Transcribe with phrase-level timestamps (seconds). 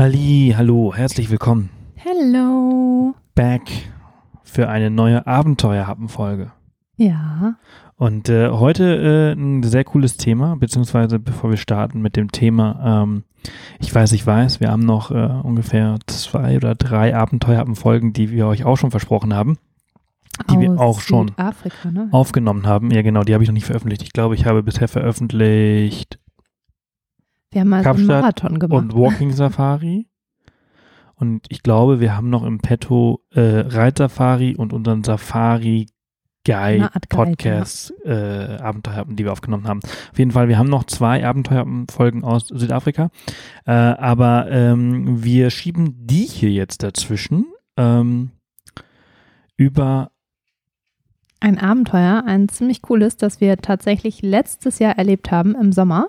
[0.00, 1.68] Halli, hallo, herzlich willkommen.
[1.94, 3.14] Hello.
[3.34, 3.60] Back
[4.42, 6.52] für eine neue Abenteuerhappen-Folge.
[6.96, 7.56] Ja.
[7.96, 13.02] Und äh, heute äh, ein sehr cooles Thema, beziehungsweise bevor wir starten mit dem Thema,
[13.02, 13.24] ähm,
[13.78, 18.46] ich weiß, ich weiß, wir haben noch äh, ungefähr zwei oder drei Abenteuerhappen-Folgen, die wir
[18.46, 19.58] euch auch schon versprochen haben,
[20.48, 22.08] die Aus wir auch schon Südafrika, ne?
[22.10, 22.90] aufgenommen haben.
[22.90, 24.02] Ja, genau, die habe ich noch nicht veröffentlicht.
[24.02, 26.18] Ich glaube, ich habe bisher veröffentlicht
[27.50, 28.82] Wir haben mal so einen Kapstadt Marathon gemacht.
[28.82, 30.06] und Walking Safari.
[31.16, 35.86] Und ich glaube, wir haben noch im Petto äh, Reitsafari und unseren Safari
[36.46, 39.80] Guide, Podcast äh, Abenteuerhappen, die wir aufgenommen haben.
[40.10, 43.10] Auf jeden Fall, wir haben noch zwei Abenteuerfolgen aus Südafrika,
[43.66, 47.44] äh, aber ähm, wir schieben die hier jetzt dazwischen
[47.76, 48.30] ähm,
[49.58, 50.12] über
[51.40, 56.08] Ein Abenteuer, ein ziemlich cooles, das wir tatsächlich letztes Jahr erlebt haben im Sommer.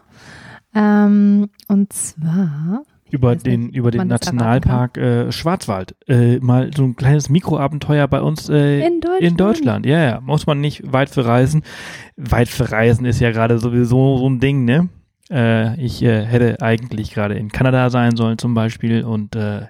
[0.73, 2.83] Ähm, und zwar.
[3.09, 8.21] über den nicht, über den Nationalpark äh, Schwarzwald äh, mal so ein kleines Mikroabenteuer bei
[8.21, 9.21] uns äh, In Deutschland.
[9.21, 10.21] In Deutschland, ja, ja.
[10.21, 11.63] Muss man nicht weit für reisen.
[12.15, 14.89] Weit für reisen ist ja gerade sowieso so ein Ding, ne?
[15.29, 19.67] Äh, ich äh, hätte eigentlich gerade in Kanada sein sollen zum Beispiel und äh,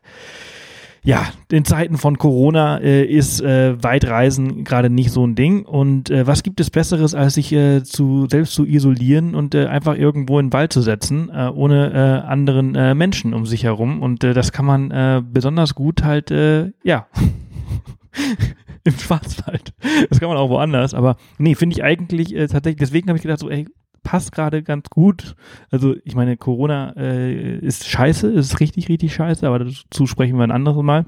[1.04, 5.66] ja, in Zeiten von Corona äh, ist äh, Weitreisen gerade nicht so ein Ding.
[5.66, 9.66] Und äh, was gibt es Besseres, als sich äh, zu selbst zu isolieren und äh,
[9.66, 13.64] einfach irgendwo in den Wald zu setzen, äh, ohne äh, anderen äh, Menschen um sich
[13.64, 14.04] herum?
[14.04, 17.08] Und äh, das kann man äh, besonders gut halt, äh, ja,
[18.84, 19.74] im Schwarzwald.
[20.10, 20.94] Das kann man auch woanders.
[20.94, 23.68] Aber nee, finde ich eigentlich äh, tatsächlich, deswegen habe ich gedacht, so, ey,
[24.04, 25.36] passt gerade ganz gut.
[25.70, 30.44] Also ich meine, Corona äh, ist scheiße, ist richtig, richtig scheiße, aber dazu sprechen wir
[30.44, 31.06] ein anderes Mal.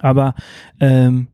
[0.00, 0.34] Aber
[0.80, 1.28] ähm,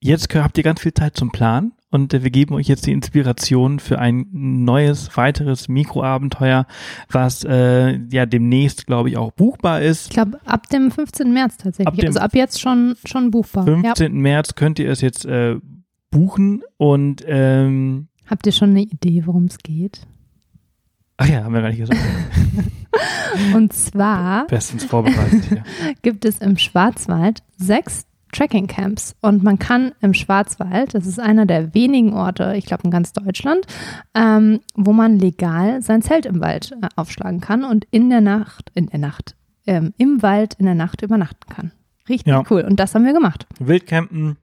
[0.00, 2.92] jetzt habt ihr ganz viel Zeit zum Plan und äh, wir geben euch jetzt die
[2.92, 6.66] Inspiration für ein neues, weiteres Mikroabenteuer,
[7.10, 10.06] was äh, ja demnächst, glaube ich, auch buchbar ist.
[10.06, 11.32] Ich glaube, ab dem 15.
[11.32, 12.00] März tatsächlich.
[12.02, 13.64] Ab also ab jetzt schon, schon buchbar.
[13.64, 14.14] 15.
[14.14, 15.56] März könnt ihr es jetzt äh,
[16.10, 18.09] buchen und ähm, Ja.
[18.30, 20.06] Habt ihr schon eine Idee, worum es geht?
[21.22, 22.00] ach ja, haben wir gar nicht gesagt.
[23.54, 25.64] Und zwar Bestens vorbereitet hier.
[26.02, 31.74] gibt es im Schwarzwald sechs Trekking-Camps und man kann im Schwarzwald, das ist einer der
[31.74, 33.66] wenigen Orte, ich glaube in ganz Deutschland,
[34.14, 38.70] ähm, wo man legal sein Zelt im Wald äh, aufschlagen kann und in der Nacht,
[38.74, 39.34] in der Nacht,
[39.66, 41.72] ähm, im Wald in der Nacht übernachten kann.
[42.08, 42.44] Richtig Ja.
[42.50, 43.46] cool und das haben wir gemacht.
[43.58, 44.36] Wildcampen,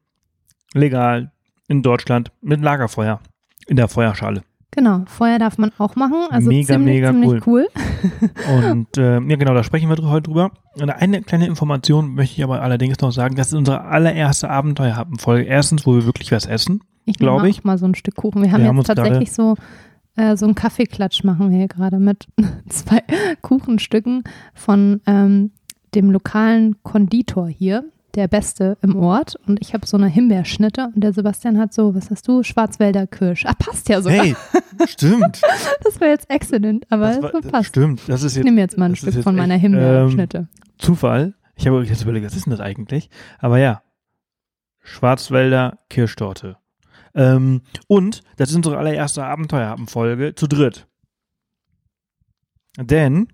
[0.73, 1.31] legal,
[1.69, 3.21] in Deutschland, mit Lagerfeuer,
[3.67, 4.43] in der Feuerschale.
[4.71, 7.67] Genau, Feuer darf man auch machen, also Mega, ziemlich, mega ziemlich cool.
[8.63, 10.51] Und äh, ja, genau, da sprechen wir heute drüber.
[10.79, 15.45] Und eine kleine Information möchte ich aber allerdings noch sagen, das ist unsere allererste Abenteuerhappen-Folge.
[15.45, 16.81] Erstens, wo wir wirklich was essen.
[17.05, 17.63] Ich Glaub nehme ich.
[17.63, 18.43] mal so ein Stück Kuchen.
[18.43, 19.55] Wir haben Wir haben jetzt uns tatsächlich so,
[20.17, 22.27] äh, so einen Kaffeeklatsch machen wir hier gerade mit
[22.69, 23.01] zwei
[23.41, 24.23] Kuchenstücken
[24.53, 25.51] von ähm,
[25.95, 27.85] dem lokalen Konditor hier,
[28.17, 29.35] der Beste im Ort.
[29.47, 32.43] Und ich habe so eine Himbeerschnitte und der Sebastian hat so, was hast du?
[32.43, 33.45] Schwarzwälder Kirsch.
[33.45, 34.23] Ah, passt ja sogar.
[34.25, 34.35] Hey,
[34.87, 35.41] stimmt.
[35.83, 37.69] Das war jetzt exzellent, aber Das es war, so passt.
[37.69, 38.01] stimmt.
[38.07, 40.47] Das ist Ich jetzt nehme jetzt mal ein Stück von meiner Himbeerschnitte.
[40.77, 41.33] Zufall.
[41.55, 43.09] Ich habe jetzt überlegt, was ist denn das eigentlich?
[43.39, 43.81] Aber ja,
[44.83, 46.57] Schwarzwälder Kirschtorte.
[47.15, 50.87] Ähm, und das ist unsere allererste Abenteuerhappen-Folge zu dritt.
[52.79, 53.27] Denn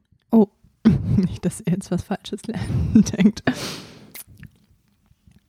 [1.15, 3.41] Nicht, dass ihr jetzt was Falsches lernen denkt.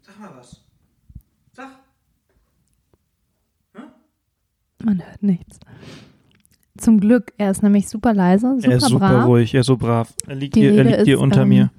[0.03, 0.61] Sag mal was.
[1.53, 1.71] Sag.
[4.85, 5.59] Man hört nichts.
[6.77, 9.27] Zum Glück, er ist nämlich super leise, super er ist super brav.
[9.27, 10.13] ruhig, er ist so brav.
[10.27, 11.71] Er liegt Die hier, er Rede liegt hier ist, unter ähm, mir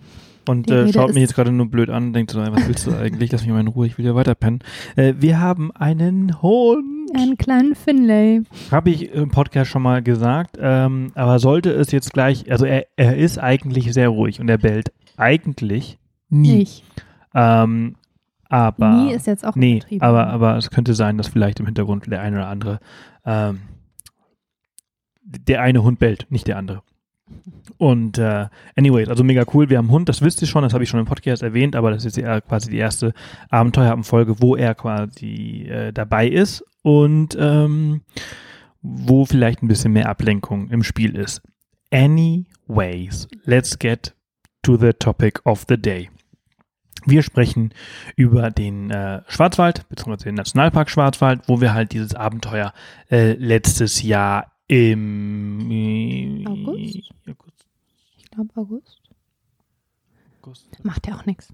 [0.48, 2.40] und die äh, Rede schaut ist- mich jetzt gerade nur blöd an und denkt so,
[2.40, 3.32] was willst du eigentlich?
[3.32, 4.60] Lass mich mal in Ruhe, ich will ja weiter pennen.
[4.96, 6.86] Äh, wir haben einen Hund.
[7.14, 8.42] Einen kleinen Finlay.
[8.72, 12.86] Habe ich im Podcast schon mal gesagt, ähm, aber sollte es jetzt gleich, also er,
[12.96, 15.98] er ist eigentlich sehr ruhig und er bellt eigentlich
[16.30, 16.56] nie.
[16.60, 16.84] Nicht.
[17.34, 17.96] Ähm,
[18.56, 20.02] aber Nie ist jetzt auch nee, übertrieben.
[20.02, 22.80] aber, aber es könnte sein, dass vielleicht im Hintergrund der eine oder andere
[23.26, 23.60] ähm,
[25.26, 26.82] der eine Hund bellt, nicht der andere.
[27.78, 29.70] Und äh, anyways, also mega cool.
[29.70, 31.76] Wir haben einen Hund, das wisst ihr schon, das habe ich schon im Podcast erwähnt,
[31.76, 33.14] aber das ist ja quasi die erste
[33.50, 38.04] Abenteuerfolge, wo er quasi äh, dabei ist und ähm,
[38.82, 41.42] wo vielleicht ein bisschen mehr Ablenkung im Spiel ist.
[41.92, 44.16] Anyways, let's get
[44.62, 46.10] to the topic of the day.
[47.06, 47.74] Wir sprechen
[48.16, 52.74] über den äh, Schwarzwald, beziehungsweise den Nationalpark Schwarzwald, wo wir halt dieses Abenteuer
[53.12, 57.12] äh, letztes Jahr im äh, August?
[57.28, 57.66] August,
[58.18, 59.02] Ich glaube August.
[60.42, 60.68] August.
[60.84, 61.54] Macht ja auch nichts.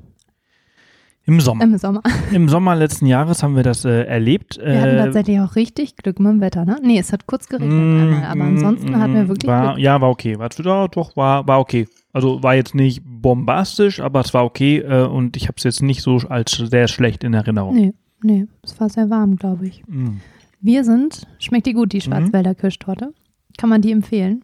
[1.26, 1.64] Im Sommer.
[1.64, 2.02] Im Sommer.
[2.32, 4.58] Im Sommer letzten Jahres haben wir das äh, erlebt.
[4.58, 6.80] Wir hatten tatsächlich auch richtig Glück mit dem Wetter, ne?
[6.82, 9.84] Nee, es hat kurz geregnet einmal, aber ansonsten hatten wir wirklich Mm, war, Glück.
[9.84, 10.40] Ja, war okay.
[10.40, 10.50] War,
[10.90, 11.88] doch, war, war okay.
[12.14, 15.82] Also war jetzt nicht bombastisch, aber es war okay äh, und ich habe es jetzt
[15.82, 17.76] nicht so als sehr schlecht in Erinnerung.
[17.76, 19.84] Nee, nee, es war sehr warm, glaube ich.
[19.88, 20.18] Mm.
[20.60, 22.02] Wir sind, schmeckt die gut, die Mhm.
[22.02, 23.14] Schwarzwälder Kirschtorte?
[23.58, 24.44] Kann man die empfehlen?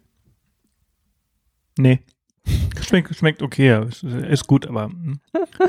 [1.78, 2.00] Nee.
[2.82, 3.86] Schmeckt, schmeckt okay.
[3.88, 4.90] Ist, ist gut, aber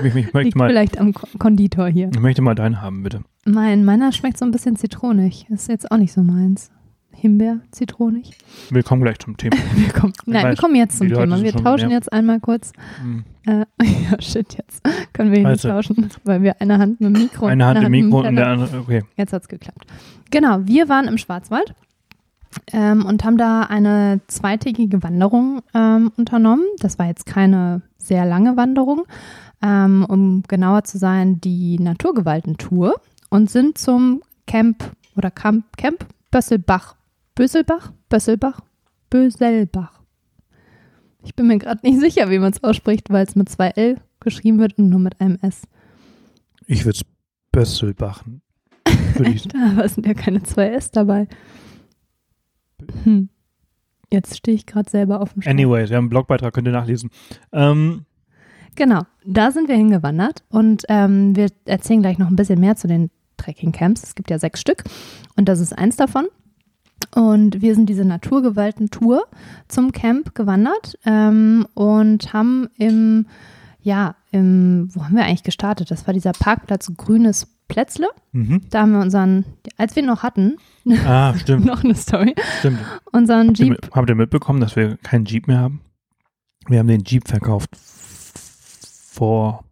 [0.00, 2.10] ich, ich, Liegt möchte mal, vielleicht am Ko- Konditor hier.
[2.14, 3.22] ich möchte mal deinen haben, bitte.
[3.44, 5.46] Mein, meiner schmeckt so ein bisschen zitronig.
[5.50, 6.70] Ist jetzt auch nicht so meins.
[7.12, 8.30] Himbeer, zitronig.
[8.70, 9.56] Wir kommen gleich zum Thema.
[9.74, 11.42] Wir kommen, nein, wir weiß, kommen jetzt zum Thema.
[11.42, 12.72] Wir tauschen jetzt einmal kurz.
[13.02, 13.18] Mm.
[13.48, 14.82] Äh, ja, shit, jetzt
[15.12, 15.68] können wir hier Also.
[15.68, 18.28] nicht tauschen, weil wir eine Hand mit dem Mikro Eine Hand im mit dem Mikro
[18.28, 19.02] und der andere, okay.
[19.16, 19.86] Jetzt hat's geklappt.
[20.30, 21.74] Genau, wir waren im Schwarzwald
[22.72, 26.64] ähm, und haben da eine zweitägige Wanderung ähm, unternommen.
[26.78, 29.04] Das war jetzt keine sehr lange Wanderung,
[29.62, 32.94] ähm, um genauer zu sein, die Naturgewaltentour
[33.30, 34.84] und sind zum Camp
[35.16, 36.97] oder Camp, Camp Bösselbach.
[37.38, 37.92] Böselbach?
[38.08, 38.62] Bösselbach?
[39.10, 40.00] Böselbach.
[41.22, 44.00] Ich bin mir gerade nicht sicher, wie man es ausspricht, weil es mit zwei L
[44.18, 45.62] geschrieben wird und nur mit einem S.
[46.66, 47.04] Ich würde es
[47.52, 48.42] Bösselbachen.
[49.52, 51.28] Da aber es sind ja keine zwei S dabei.
[53.04, 53.28] Hm.
[54.12, 55.52] Jetzt stehe ich gerade selber auf dem Schlauch.
[55.52, 57.10] anyways, wir haben einen Blogbeitrag, könnt ihr nachlesen.
[57.52, 58.04] Ähm,
[58.74, 62.88] Genau, da sind wir hingewandert und ähm, wir erzählen gleich noch ein bisschen mehr zu
[62.88, 64.02] den Trekking-Camps.
[64.02, 64.82] Es gibt ja sechs Stück
[65.36, 66.26] und das ist eins davon.
[67.14, 69.24] Und wir sind diese Naturgewalten-Tour
[69.68, 73.26] zum Camp gewandert ähm, und haben im,
[73.82, 75.90] ja, im, wo haben wir eigentlich gestartet?
[75.90, 78.08] Das war dieser Parkplatz Grünes Plätzle.
[78.32, 78.62] mhm.
[78.70, 79.44] Da haben wir unseren,
[79.76, 80.56] als wir ihn noch hatten,
[81.06, 82.78] Ah, stimmt, noch eine Story, stimmt.
[83.12, 85.80] unseren Habt ihr, Jeep mit- habt ihr mitbekommen, dass wir keinen Jeep mehr haben?
[86.66, 89.64] Wir haben den Jeep verkauft vor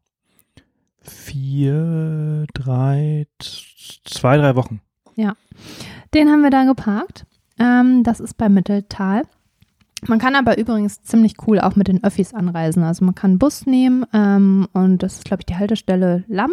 [1.03, 3.27] vier, drei,
[4.05, 4.81] zwei, drei Wochen.
[6.15, 7.27] Den haben wir da geparkt.
[7.59, 9.23] Ähm, das ist bei Mitteltal.
[10.07, 12.83] Man kann aber übrigens ziemlich cool auch mit den Öffis anreisen.
[12.85, 16.53] Also man kann einen Bus nehmen ähm, und das ist, glaube ich, die Haltestelle Lamm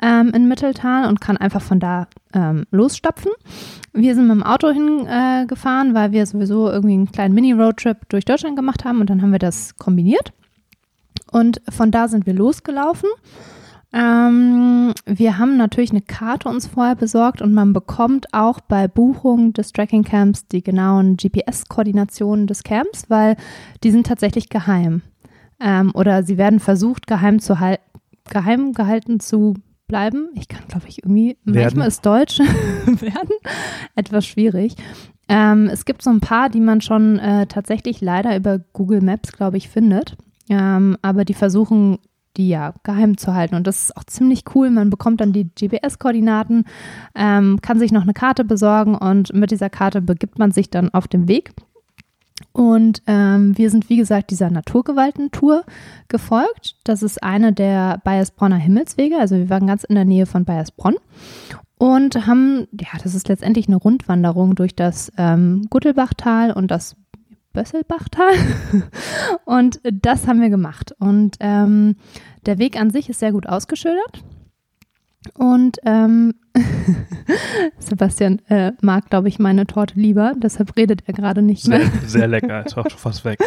[0.00, 3.32] ähm, in Mitteltal und kann einfach von da ähm, losstapfen.
[3.92, 8.24] Wir sind mit dem Auto hingefahren, äh, weil wir sowieso irgendwie einen kleinen Mini-Roadtrip durch
[8.24, 10.32] Deutschland gemacht haben und dann haben wir das kombiniert.
[11.30, 13.08] Und von da sind wir losgelaufen.
[13.92, 19.54] Ähm, wir haben natürlich eine Karte uns vorher besorgt und man bekommt auch bei Buchung
[19.54, 23.36] des Tracking Camps die genauen GPS-Koordinationen des Camps, weil
[23.82, 25.02] die sind tatsächlich geheim.
[25.60, 27.78] Ähm, oder sie werden versucht, geheim, zu hal
[28.30, 29.54] geheim gehalten zu
[29.86, 30.28] bleiben.
[30.34, 31.62] Ich kann, glaube ich, irgendwie, Werden.
[31.62, 32.38] manchmal ist Deutsch
[32.86, 33.34] werden
[33.96, 34.76] etwas schwierig.
[35.28, 39.32] Ähm, es gibt so ein paar, die man schon äh, tatsächlich leider über Google Maps,
[39.32, 40.16] glaube ich, findet.
[40.50, 41.98] Ähm, aber die versuchen,
[42.38, 43.56] die ja geheim zu halten.
[43.56, 44.70] Und das ist auch ziemlich cool.
[44.70, 46.64] Man bekommt dann die GPS-Koordinaten,
[47.14, 50.88] ähm, kann sich noch eine Karte besorgen und mit dieser Karte begibt man sich dann
[50.94, 51.52] auf den Weg.
[52.52, 55.64] Und ähm, wir sind, wie gesagt, dieser Naturgewaltentour
[56.06, 56.76] gefolgt.
[56.84, 59.18] Das ist eine der Bayersbronner Himmelswege.
[59.18, 60.94] Also wir waren ganz in der Nähe von Bayersbronn
[61.78, 66.96] und haben, ja, das ist letztendlich eine Rundwanderung durch das ähm, Guttelbachtal und das
[67.52, 68.32] Bösselbachtal.
[69.44, 70.94] und das haben wir gemacht.
[70.98, 71.96] Und ähm,
[72.46, 74.22] der Weg an sich ist sehr gut ausgeschildert.
[75.34, 76.34] Und ähm,
[77.78, 81.82] Sebastian äh, mag, glaube ich, meine Torte lieber, deshalb redet er gerade nicht mehr.
[82.06, 83.38] Sehr, lecker, ist auch schon fast weg.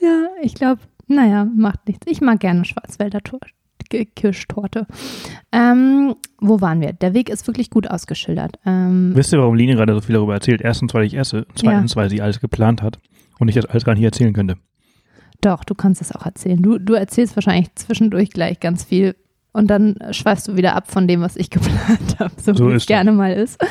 [0.00, 2.06] Ja, ich glaube, naja, macht nichts.
[2.08, 3.40] Ich mag gerne Schwarzwälder Tor
[4.16, 4.86] Kirschtorte.
[5.52, 6.94] Ähm, wo waren wir?
[6.94, 8.58] Der Weg ist wirklich gut ausgeschildert.
[8.66, 10.62] Ähm, Wisst ihr, warum Lini gerade so viel darüber erzählt?
[10.62, 11.46] Erstens, weil ich esse.
[11.54, 12.98] Zweitens, weil sie alles geplant hat
[13.38, 14.56] und ich das alles gar nicht erzählen könnte.
[15.40, 16.62] doch, du kannst es auch erzählen.
[16.62, 19.14] Du, du erzählst wahrscheinlich zwischendurch gleich ganz viel
[19.52, 22.74] und dann schweifst du wieder ab von dem, was ich geplant habe, so, So wie
[22.74, 22.86] es das.
[22.86, 23.62] gerne mal ist.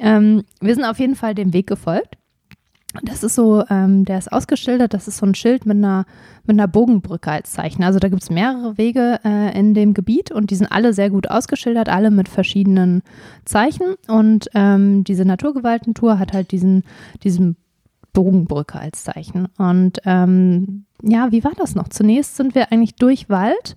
[0.00, 2.16] Ähm, wir sind auf jeden Fall dem Weg gefolgt.
[3.04, 6.04] Das ist so, ähm, der ist ausgeschildert, das ist so ein Schild mit einer,
[6.44, 7.82] mit einer Bogenbrücke als Zeichen.
[7.84, 11.08] Also da gibt es mehrere Wege äh, in dem Gebiet und die sind alle sehr
[11.08, 13.02] gut ausgeschildert, alle mit verschiedenen
[13.46, 13.94] Zeichen.
[14.08, 16.84] Und ähm, diese Naturgewaltentour hat halt diesen,
[17.24, 17.56] diesen
[18.12, 19.46] Bogenbrücke als Zeichen.
[19.58, 21.88] Und ähm, ja, wie war das noch?
[21.88, 23.76] Zunächst sind wir eigentlich durch Wald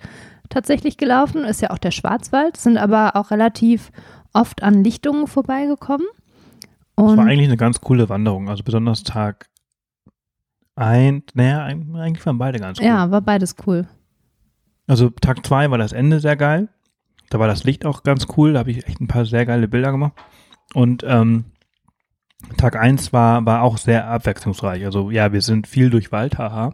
[0.50, 3.92] tatsächlich gelaufen, ist ja auch der Schwarzwald, sind aber auch relativ
[4.34, 6.06] oft an Lichtungen vorbeigekommen.
[6.98, 9.50] Es Und war eigentlich eine ganz coole Wanderung, also besonders Tag
[10.75, 12.86] ein, naja, eigentlich waren beide ganz cool.
[12.86, 13.88] ja, war beides cool.
[14.88, 16.70] Also Tag zwei war das Ende sehr geil.
[17.30, 19.68] Da war das Licht auch ganz cool, da habe ich echt ein paar sehr geile
[19.68, 20.13] Bilder gemacht.
[20.74, 21.46] Und ähm,
[22.57, 24.85] Tag eins war, war auch sehr abwechslungsreich.
[24.85, 26.73] Also ja, wir sind viel durch Wald, haha,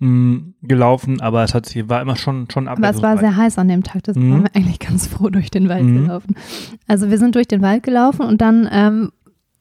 [0.00, 3.20] mh, gelaufen, aber es hat sich, war immer schon, schon Aber es war abwechslungsreich.
[3.20, 4.32] sehr heiß an dem Tag, deshalb Mhm.
[4.32, 6.02] waren wir eigentlich ganz froh durch den Wald Mhm.
[6.02, 6.36] gelaufen.
[6.86, 9.12] Also wir sind durch den Wald gelaufen und dann, ähm,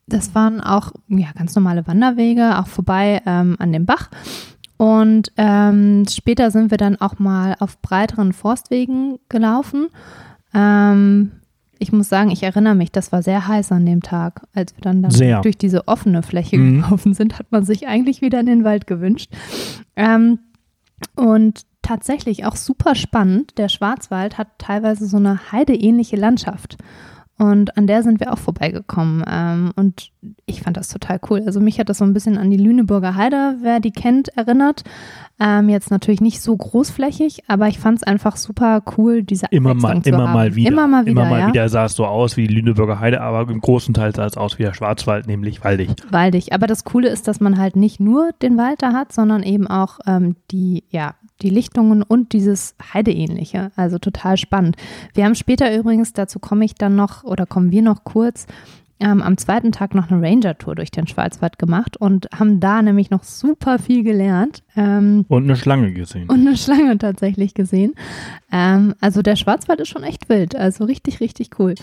[0.08, 4.10] das waren auch ja, ganz normale Wanderwege, auch vorbei ähm, an dem Bach.
[4.78, 9.88] Und ähm, später sind wir dann auch mal auf breiteren Forstwegen gelaufen.
[10.54, 11.32] Ähm,
[11.84, 14.42] ich muss sagen, ich erinnere mich, das war sehr heiß an dem Tag.
[14.56, 15.12] Als wir dann, dann
[15.42, 16.82] durch diese offene Fläche Mhm.
[16.82, 19.32] gelaufen sind, hat man sich eigentlich wieder in den Wald gewünscht.
[19.96, 20.40] Ähm,
[21.16, 23.58] und tatsächlich auch super spannend.
[23.58, 26.78] Der Schwarzwald hat teilweise so eine heideähnliche Landschaft.
[27.38, 29.24] Und an der sind wir auch vorbeigekommen.
[29.28, 30.12] Ähm, und
[30.46, 31.44] ich fand das total cool.
[31.46, 34.84] Also mich hat das so ein bisschen an die Lüneburger Heide, wer die kennt, erinnert.
[35.40, 39.74] Ähm, jetzt natürlich nicht so großflächig, aber ich fand es einfach super cool, diese Immer
[39.74, 40.34] mal, zu immer haben.
[40.34, 40.72] mal wieder.
[40.72, 41.48] Immer mal wieder, Immer mal ja.
[41.48, 44.38] wieder sah es so aus wie die Lüneburger Heide, aber im großen Teil sah es
[44.38, 45.90] aus wie der Schwarzwald, nämlich waldig.
[46.12, 46.54] waldig.
[46.54, 49.68] Aber das Coole ist, dass man halt nicht nur den Wald da hat, sondern eben
[49.68, 53.72] auch ähm, die, ja, die Lichtungen und dieses Heideähnliche.
[53.76, 54.78] Also total spannend.
[55.14, 58.46] Wir haben später übrigens, dazu komme ich dann noch oder kommen wir noch kurz,
[59.04, 63.10] ähm, am zweiten Tag noch eine Ranger-Tour durch den Schwarzwald gemacht und haben da nämlich
[63.10, 64.64] noch super viel gelernt.
[64.76, 66.30] Ähm, Und eine Schlange gesehen.
[66.30, 67.94] und eine Schlange tatsächlich gesehen.
[68.52, 71.76] Ähm, also der Schwarzwald ist schon echt wild, also richtig, richtig cool.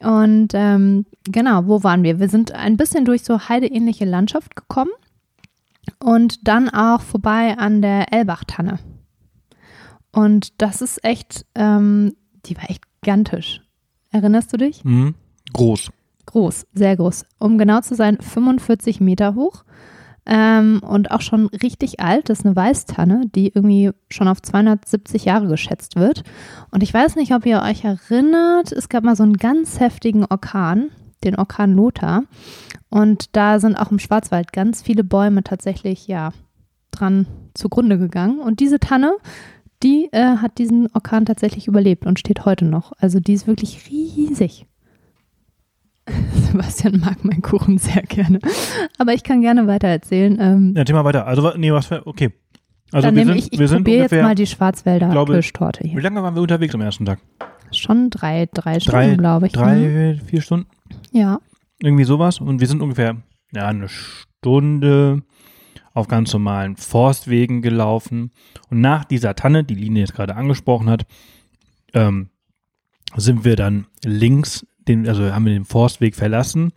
[0.00, 2.18] Und ähm, genau, wo waren wir?
[2.18, 4.90] Wir sind ein bisschen durch so heideähnliche Landschaft gekommen
[6.02, 8.78] und dann auch vorbei an der Elbachtanne.
[10.12, 12.14] Und das ist echt, ähm,
[12.46, 13.60] die war echt gigantisch.
[14.10, 14.84] Erinnerst du dich?
[14.84, 15.14] Mhm.
[15.52, 15.90] Groß.
[16.34, 17.26] Groß, sehr groß.
[17.38, 19.62] Um genau zu sein, 45 Meter hoch.
[20.26, 22.28] Ähm, und auch schon richtig alt.
[22.28, 26.24] Das ist eine Weißtanne, die irgendwie schon auf 270 Jahre geschätzt wird.
[26.72, 30.24] Und ich weiß nicht, ob ihr euch erinnert, es gab mal so einen ganz heftigen
[30.24, 30.90] Orkan,
[31.22, 32.24] den Orkan Lothar.
[32.90, 36.32] Und da sind auch im Schwarzwald ganz viele Bäume tatsächlich, ja,
[36.90, 38.40] dran zugrunde gegangen.
[38.40, 39.14] Und diese Tanne,
[39.84, 42.90] die äh, hat diesen Orkan tatsächlich überlebt und steht heute noch.
[42.98, 44.66] Also die ist wirklich riesig.
[46.34, 48.38] Sebastian mag meinen Kuchen sehr gerne.
[48.98, 50.38] Aber ich kann gerne weiter erzählen.
[50.40, 51.26] Ähm, Ja, Thema weiter.
[51.26, 52.30] Also, nee, was für, okay.
[52.92, 55.08] Also, dann wir nehme sind, ich, ich wir sind probiere jetzt ungefähr, mal die Schwarzwälder
[55.10, 56.02] glaube, Kirschtorte wie hier.
[56.02, 57.18] lange waren wir unterwegs am ersten Tag?
[57.72, 59.52] Schon drei, drei Drei, Stunden, glaube ich.
[59.52, 60.66] Drei, vier Stunden?
[61.10, 61.40] Ja.
[61.80, 62.38] Irgendwie sowas.
[62.40, 63.16] Und wir sind ungefähr,
[63.52, 65.22] ja, eine Stunde
[65.92, 68.30] auf ganz normalen Forstwegen gelaufen.
[68.68, 71.06] Und nach dieser Tanne, die Linie jetzt gerade angesprochen hat,
[71.94, 72.28] ähm,
[73.16, 76.72] sind wir dann links, den, also haben wir den Forstweg verlassen.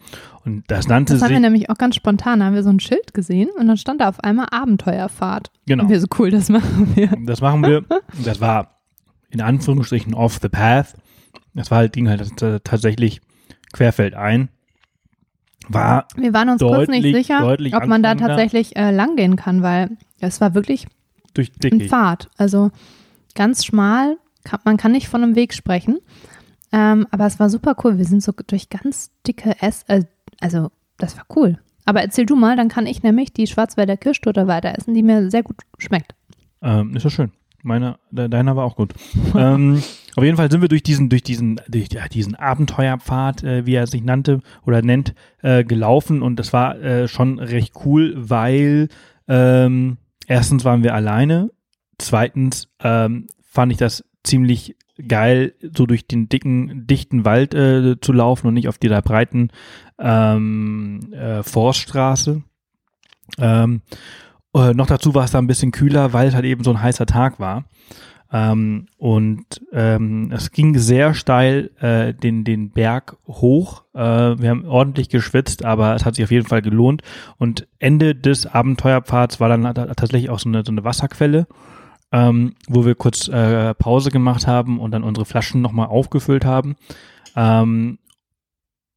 [0.46, 2.40] Und das nannte Das haben wir sich, nämlich auch ganz spontan.
[2.40, 5.52] Da haben wir so ein Schild gesehen und dann stand da auf einmal Abenteuerfahrt.
[5.66, 7.10] genau, Und wir so cool, das machen wir.
[7.26, 7.84] das machen wir.
[8.24, 8.80] Das war
[9.30, 10.96] in Anführungsstrichen off the path.
[11.54, 12.32] Das war halt, ging halt
[12.64, 13.20] tatsächlich
[13.74, 14.50] querfeldein.
[15.70, 19.18] War Wir waren uns kurz nicht Deutlich- sicher, deutlich ob man da tatsächlich äh, lang
[19.18, 20.88] gehen kann, weil es war wirklich
[21.34, 21.82] durch ein.
[21.82, 22.30] Pfad.
[22.38, 22.72] Also
[23.36, 24.18] ganz schmal,
[24.64, 25.98] man kann nicht von einem Weg sprechen.
[26.72, 27.98] Ähm, aber es war super cool.
[27.98, 30.04] Wir sind so durch ganz dicke Ess, äh,
[30.40, 31.60] also das war cool.
[31.86, 35.32] Aber erzähl du mal, dann kann ich nämlich die Schwarzwälder Kirschtorte weiter essen, die mir
[35.32, 36.16] sehr gut schmeckt.
[36.62, 37.32] Ähm, ist doch schön.
[37.64, 38.94] Meiner, de, deiner war auch gut.
[39.36, 39.82] ähm,
[40.16, 43.76] auf jeden Fall sind wir durch diesen, durch diesen, durch ja, diesen Abenteuerpfad, äh, wie
[43.76, 48.90] er sich nannte oder nennt, äh, gelaufen und das war äh, schon recht cool, weil
[49.28, 49.98] ähm,
[50.28, 51.52] erstens waren wir alleine,
[51.98, 54.76] zweitens ähm, fand ich das ziemlich
[55.08, 59.50] geil, so durch den dicken, dichten Wald äh, zu laufen und nicht auf dieser breiten
[60.00, 62.42] ähm, äh, Forststraße.
[63.38, 63.82] Ähm,
[64.56, 66.82] äh, noch dazu war es da ein bisschen kühler, weil es halt eben so ein
[66.82, 67.66] heißer Tag war.
[68.32, 73.84] Ähm, und ähm, es ging sehr steil äh, den, den Berg hoch.
[73.94, 77.04] Äh, wir haben ordentlich geschwitzt, aber es hat sich auf jeden Fall gelohnt.
[77.38, 81.48] Und Ende des Abenteuerpfads war dann ta- tatsächlich auch so eine, so eine Wasserquelle,
[82.12, 86.76] ähm, wo wir kurz äh, Pause gemacht haben und dann unsere Flaschen nochmal aufgefüllt haben.
[87.36, 88.00] Ähm,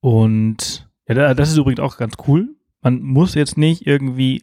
[0.01, 2.55] und ja, da- das ist übrigens auch ganz cool.
[2.83, 4.43] Man muss jetzt nicht irgendwie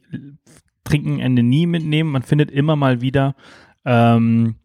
[0.83, 2.11] Trinken Ende nie mitnehmen.
[2.11, 3.35] Man findet immer mal wieder
[3.85, 4.55] ähm,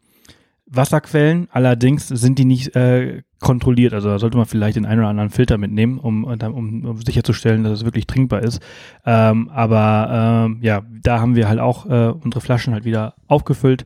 [0.65, 1.47] Wasserquellen.
[1.51, 3.93] Allerdings sind die nicht äh, kontrolliert.
[3.93, 7.63] Also da sollte man vielleicht den einen oder anderen Filter mitnehmen, um, um, um sicherzustellen,
[7.63, 8.61] dass es wirklich trinkbar ist.
[9.05, 13.85] Ähm, aber ähm, ja, da haben wir halt auch äh, unsere Flaschen halt wieder aufgefüllt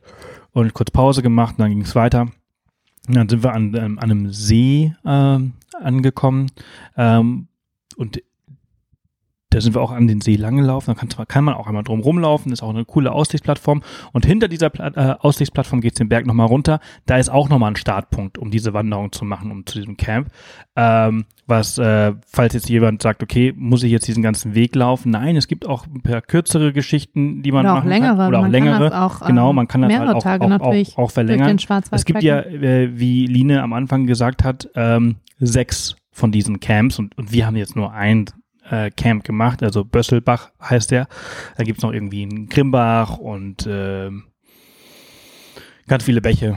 [0.52, 2.22] und kurz Pause gemacht und dann ging es weiter.
[3.08, 6.46] Und dann sind wir an, ähm, an einem See ähm, angekommen
[6.96, 7.48] ähm,
[7.96, 8.22] und
[9.50, 10.94] da sind wir auch an den See langgelaufen.
[10.94, 12.52] Da kann, kann man auch einmal drum rumlaufen.
[12.52, 13.82] Ist auch eine coole Aussichtsplattform.
[14.12, 16.80] Und hinter dieser Pla äh, Aussichtsplattform geht es den Berg nochmal runter.
[17.06, 20.28] Da ist auch nochmal ein Startpunkt, um diese Wanderung zu machen, um zu diesem Camp.
[20.76, 25.10] Ähm, was, äh, falls jetzt jemand sagt, okay, muss ich jetzt diesen ganzen Weg laufen?
[25.10, 28.16] Nein, es gibt auch ein paar kürzere Geschichten, die man Oder auch machen längere.
[28.16, 28.28] kann.
[28.28, 28.90] Oder auch man längere.
[28.90, 31.10] Kann auch, genau, ähm, man kann das mehrere halt auch, Tage auch, natürlich auch, auch
[31.10, 31.56] verlängern.
[31.90, 36.98] Es gibt ja, äh, wie Line am Anfang gesagt hat, ähm, sechs von diesen Camps
[36.98, 38.26] und, und wir haben jetzt nur ein
[38.70, 41.08] äh, Camp gemacht, also Bösselbach heißt der.
[41.56, 44.10] Da gibt's noch irgendwie einen Grimbach und äh,
[45.86, 46.56] ganz viele Bäche.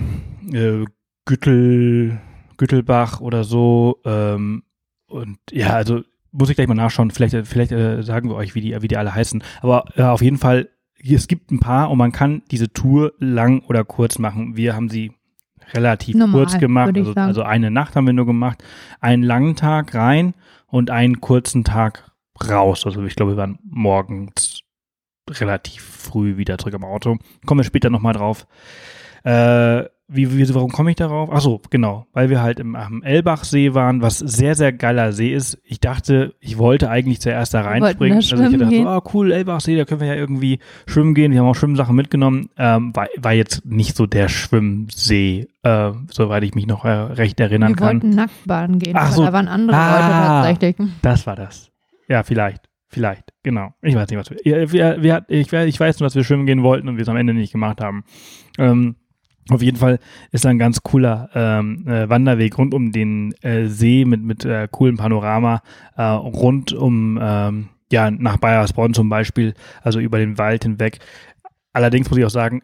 [0.51, 0.85] Äh,
[1.25, 2.19] Güttel,
[2.57, 3.99] Güttelbach oder so.
[4.05, 4.63] Ähm,
[5.07, 6.01] und ja, also
[6.31, 7.11] muss ich gleich mal nachschauen.
[7.11, 9.43] Vielleicht, vielleicht äh, sagen wir euch, wie die, wie die alle heißen.
[9.61, 10.69] Aber äh, auf jeden Fall,
[11.03, 14.55] es gibt ein paar und man kann diese Tour lang oder kurz machen.
[14.55, 15.11] Wir haben sie
[15.73, 16.95] relativ Normal, kurz gemacht.
[16.95, 18.63] Also, also eine Nacht haben wir nur gemacht.
[18.99, 20.33] Einen langen Tag rein
[20.67, 22.11] und einen kurzen Tag
[22.49, 22.85] raus.
[22.85, 24.61] Also ich glaube, wir waren morgens
[25.29, 27.17] relativ früh wieder zurück am Auto.
[27.45, 28.47] Kommen wir später nochmal drauf.
[29.23, 31.29] Äh, wie, wie, warum komme ich darauf?
[31.31, 35.33] Ach so, genau, weil wir halt im, am Elbachsee waren, was sehr, sehr geiler See
[35.33, 35.57] ist.
[35.63, 38.17] Ich dachte, ich wollte eigentlich zuerst da Wir wollten reinspringen.
[38.17, 41.31] Also ich dachte so, ah cool, Elbachsee, da können wir ja irgendwie schwimmen gehen.
[41.31, 42.49] Wir haben auch Schwimmsachen mitgenommen.
[42.57, 47.39] Ähm, war, war jetzt nicht so der Schwimmsee, äh, soweit ich mich noch äh, recht
[47.39, 47.87] erinnern Wir kann.
[47.87, 49.23] wollten nackt baden gehen, Ach so.
[49.25, 50.41] da waren andere Ah.
[50.41, 50.89] Leute tatsächlich.
[51.01, 51.71] Das war das.
[52.07, 52.67] Ja, vielleicht.
[52.93, 53.69] Vielleicht, genau.
[53.81, 54.69] Ich weiß nicht, was wir.
[54.73, 57.15] Wir, wir ich, ich weiß nur, dass wir schwimmen gehen wollten und wir es am
[57.15, 58.03] Ende nicht gemacht haben.
[58.57, 58.97] Ähm,
[59.53, 59.99] auf jeden Fall
[60.31, 64.45] ist da ein ganz cooler ähm, äh, Wanderweg rund um den äh, See mit, mit
[64.45, 65.61] äh, coolem Panorama,
[65.95, 70.99] äh, rund um, ähm, ja, nach Bayersbronn zum Beispiel, also über den Wald hinweg.
[71.73, 72.61] Allerdings muss ich auch sagen,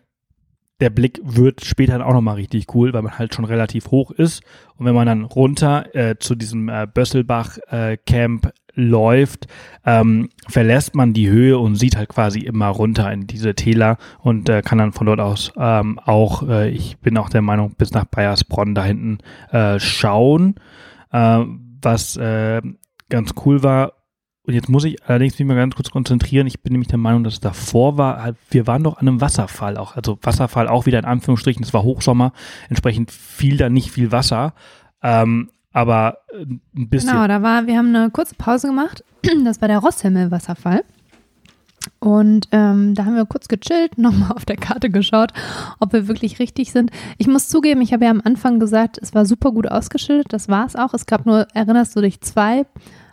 [0.80, 4.44] der Blick wird später auch nochmal richtig cool, weil man halt schon relativ hoch ist.
[4.76, 9.48] Und wenn man dann runter äh, zu diesem äh, Bösselbach-Camp läuft,
[9.86, 14.48] ähm, verlässt man die Höhe und sieht halt quasi immer runter in diese Täler und
[14.50, 17.92] äh, kann dann von dort aus ähm, auch, äh, ich bin auch der Meinung, bis
[17.92, 19.18] nach Bayersbronn da hinten
[19.52, 20.56] äh, schauen,
[21.12, 21.40] äh,
[21.82, 22.62] was äh,
[23.10, 23.94] ganz cool war.
[24.44, 26.48] Und jetzt muss ich allerdings mich mal ganz kurz konzentrieren.
[26.48, 29.20] Ich bin nämlich der Meinung, dass es davor war, halt, wir waren doch an einem
[29.20, 29.96] Wasserfall auch.
[29.96, 31.64] Also Wasserfall auch wieder in Anführungsstrichen.
[31.64, 32.32] Es war Hochsommer,
[32.70, 34.54] entsprechend fiel da nicht viel Wasser.
[35.04, 37.12] Ähm, aber äh, ein bisschen.
[37.12, 39.04] Genau, da war, wir haben eine kurze Pause gemacht.
[39.44, 40.84] Das war der Rosshimmel-Wasserfall.
[42.00, 45.34] Und ähm, da haben wir kurz gechillt, nochmal auf der Karte geschaut,
[45.80, 46.92] ob wir wirklich richtig sind.
[47.18, 50.50] Ich muss zugeben, ich habe ja am Anfang gesagt, es war super gut ausgeschildert, das
[50.50, 50.94] war es auch.
[50.96, 52.66] Es gab nur, erinnerst du dich, zwei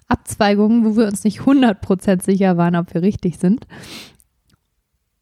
[0.09, 3.67] Abzweigungen, wo wir uns nicht 100% sicher waren, ob wir richtig sind.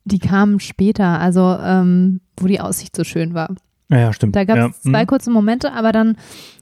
[0.04, 3.54] Die kamen später, also ähm, wo die Aussicht so schön war.
[3.92, 4.34] Ja, ja, stimmt.
[4.34, 4.90] Da gab es ja.
[4.90, 5.06] zwei hm.
[5.06, 6.16] kurze Momente, aber dann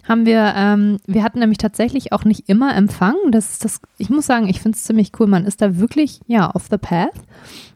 [0.06, 3.14] haben wir, ähm, wir hatten nämlich tatsächlich auch nicht immer Empfang.
[3.30, 5.28] Das, das, ich muss sagen, ich finde es ziemlich cool.
[5.28, 7.14] Man ist da wirklich, ja, off the path.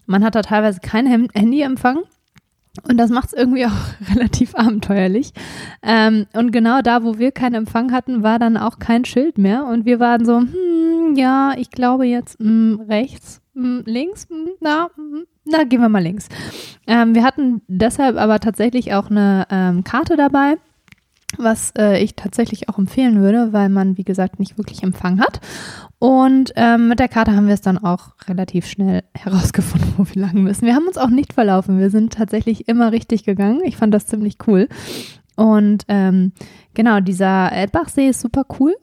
[0.06, 2.00] Man hat da teilweise kein Handyempfang.
[2.82, 3.70] Und das macht es irgendwie auch
[4.12, 5.32] relativ abenteuerlich.
[5.84, 9.66] Ähm, und genau da, wo wir keinen Empfang hatten, war dann auch kein Schild mehr.
[9.66, 14.88] Und wir waren so, hm, ja, ich glaube jetzt hm, rechts, hm, links, hm, na,
[14.96, 16.28] hm, na, gehen wir mal links.
[16.86, 20.56] Ähm, wir hatten deshalb aber tatsächlich auch eine ähm, Karte dabei,
[21.36, 25.40] was äh, ich tatsächlich auch empfehlen würde, weil man, wie gesagt, nicht wirklich Empfang hat.
[25.98, 30.22] Und ähm, mit der Karte haben wir es dann auch relativ schnell herausgefunden, wo wir
[30.22, 30.66] lang müssen.
[30.66, 31.78] Wir haben uns auch nicht verlaufen.
[31.78, 33.60] Wir sind tatsächlich immer richtig gegangen.
[33.64, 34.68] Ich fand das ziemlich cool.
[35.36, 36.32] Und ähm,
[36.74, 38.74] genau, dieser Elbachsee ist super cool.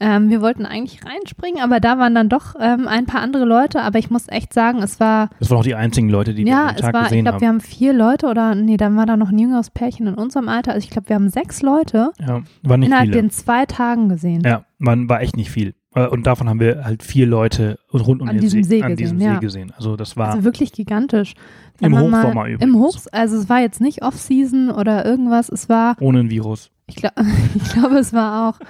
[0.00, 3.82] Ähm, wir wollten eigentlich reinspringen, aber da waren dann doch ähm, ein paar andere Leute.
[3.82, 6.52] Aber ich muss echt sagen, es war Das waren auch die einzigen Leute, die wir
[6.52, 7.54] ja, an dem es Tag war, ich gesehen glaube, wir haben.
[7.56, 10.72] haben vier Leute oder nee, dann war da noch ein jüngeres Pärchen in unserem Alter.
[10.72, 13.20] Also ich glaube, wir haben sechs Leute Ja, waren nicht innerhalb viele.
[13.20, 14.42] den zwei Tagen gesehen.
[14.44, 15.74] Ja, man war echt nicht viel.
[15.94, 18.90] Äh, Und davon haben wir halt vier Leute rund um An den diesem See an
[18.92, 19.34] gesehen, diesem ja.
[19.34, 19.72] See gesehen.
[19.76, 21.34] Also das war Also wirklich gigantisch.
[21.80, 22.62] Im Wenn mal- Hochsommer übrigens.
[22.62, 25.48] Im Hochs, also es war jetzt nicht Off-Season oder irgendwas.
[25.50, 26.70] Es war, ohne ein Virus.
[26.86, 27.12] ich, glaub,
[27.54, 28.60] ich glaube, es war auch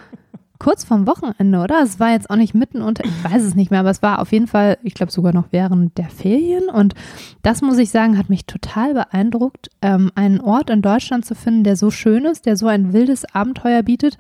[0.61, 1.83] kurz vorm Wochenende, oder?
[1.83, 4.21] Es war jetzt auch nicht mitten unter, ich weiß es nicht mehr, aber es war
[4.21, 6.69] auf jeden Fall, ich glaube sogar noch während der Ferien.
[6.69, 6.95] Und
[7.43, 11.65] das muss ich sagen, hat mich total beeindruckt, ähm, einen Ort in Deutschland zu finden,
[11.65, 14.19] der so schön ist, der so ein wildes Abenteuer bietet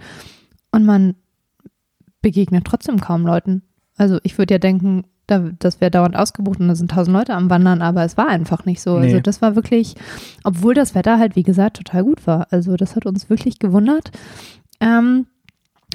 [0.72, 1.14] und man
[2.22, 3.62] begegnet trotzdem kaum Leuten.
[3.96, 7.35] Also ich würde ja denken, da, das wäre dauernd ausgebucht und da sind tausend Leute
[7.35, 8.98] am Wandern, aber es war einfach nicht so.
[8.98, 9.07] Nee.
[9.07, 9.94] Also das war wirklich,
[10.42, 12.48] obwohl das Wetter halt, wie gesagt, total gut war.
[12.50, 14.11] Also das hat uns wirklich gewundert.
[14.81, 15.26] Ähm,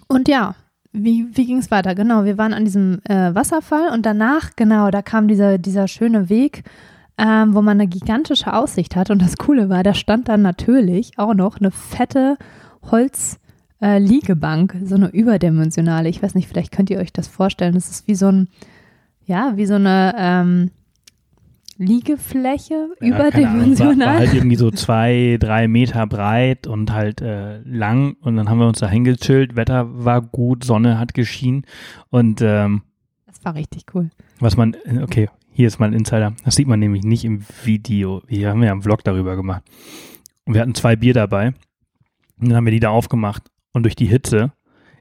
[0.08, 0.56] und ja,
[0.92, 1.94] wie, wie ging es weiter?
[1.96, 6.30] Genau, wir waren an diesem äh, Wasserfall und danach, genau, da kam dieser, dieser schöne
[6.30, 6.64] Weg,
[7.18, 9.10] ähm, wo man eine gigantische Aussicht hat.
[9.10, 12.38] Und das Coole war, da stand dann natürlich auch noch eine fette
[12.92, 13.40] Holz-
[13.82, 14.00] äh,
[14.84, 16.10] so eine überdimensionale.
[16.10, 17.74] Ich weiß nicht, vielleicht könnt ihr euch das vorstellen.
[17.74, 18.48] Das ist wie so ein,
[19.26, 20.72] ja, wie so eine ähm,
[21.78, 24.18] Liegefläche, Ja, keine Ahnung, War, überdimensional.
[24.20, 28.16] halt irgendwie so zwei, drei Meter breit und halt äh, lang.
[28.22, 29.56] Und dann haben wir uns da hingechillt.
[29.56, 31.66] Wetter war gut, Sonne hat geschienen.
[32.10, 32.82] Und ähm,
[33.28, 34.10] Das war richtig cool.
[34.40, 36.34] was man, okay, hier ist mal ein Insider.
[36.44, 38.22] Das sieht man nämlich nicht im Video.
[38.28, 39.64] Wir haben ja einen Vlog darüber gemacht.
[40.46, 41.48] Und wir hatten zwei Bier dabei.
[42.40, 43.44] Und dann haben wir die da aufgemacht.
[43.74, 44.52] Und durch die Hitze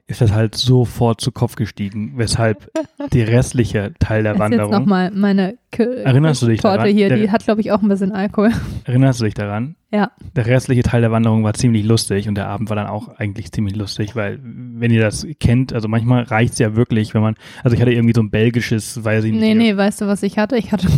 [0.07, 2.69] ist das halt sofort zu Kopf gestiegen, weshalb
[3.11, 4.71] der restliche Teil der Jetzt Wanderung.
[4.71, 6.93] nochmal meine K Erinnerst du dich Torte daran?
[6.93, 8.51] hier, Der- die hat, glaube ich, auch ein bisschen Alkohol.
[8.83, 9.75] Erinnerst du dich daran?
[9.91, 10.11] Ja.
[10.35, 13.51] Der restliche Teil der Wanderung war ziemlich lustig und der Abend war dann auch eigentlich
[13.51, 17.73] ziemlich lustig, weil wenn ihr das kennt, also manchmal reicht's ja wirklich, wenn man, also
[17.75, 19.41] ich hatte irgendwie so ein belgisches, weiß ich nicht.
[19.41, 20.55] Nee, nee, weißt du, was ich hatte?
[20.57, 20.87] Ich hatte.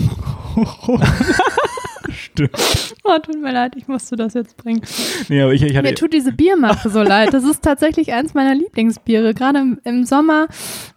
[2.10, 2.96] Stimmt.
[3.08, 4.82] Oh, tut mir leid, ich musste das jetzt bringen.
[5.30, 7.34] Nee, aber ich, ich hatte, Mir tut diese Biermache so leid.
[7.34, 9.34] Das ist tatsächlich eins meiner Lieblingsbiere.
[9.34, 10.48] Gerade im, im Sommer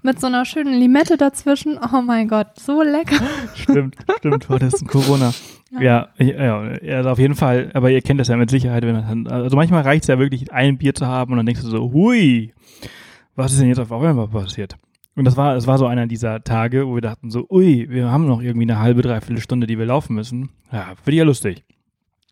[0.03, 1.79] mit so einer schönen Limette dazwischen.
[1.79, 3.23] Oh mein Gott, so lecker.
[3.55, 5.33] stimmt, stimmt, war das ein Corona.
[5.79, 6.59] Ja, ja,
[6.97, 10.09] also auf jeden Fall, aber ihr kennt das ja mit Sicherheit, wenn also manchmal reicht's
[10.09, 12.53] ja wirklich, ein Bier zu haben und dann denkst du so, hui,
[13.37, 14.75] was ist denn jetzt auf einmal passiert?
[15.15, 18.11] Und das war, es war so einer dieser Tage, wo wir dachten so, ui, wir
[18.11, 20.51] haben noch irgendwie eine halbe, dreiviertel Stunde, die wir laufen müssen.
[20.73, 21.65] Ja, wird ja lustig.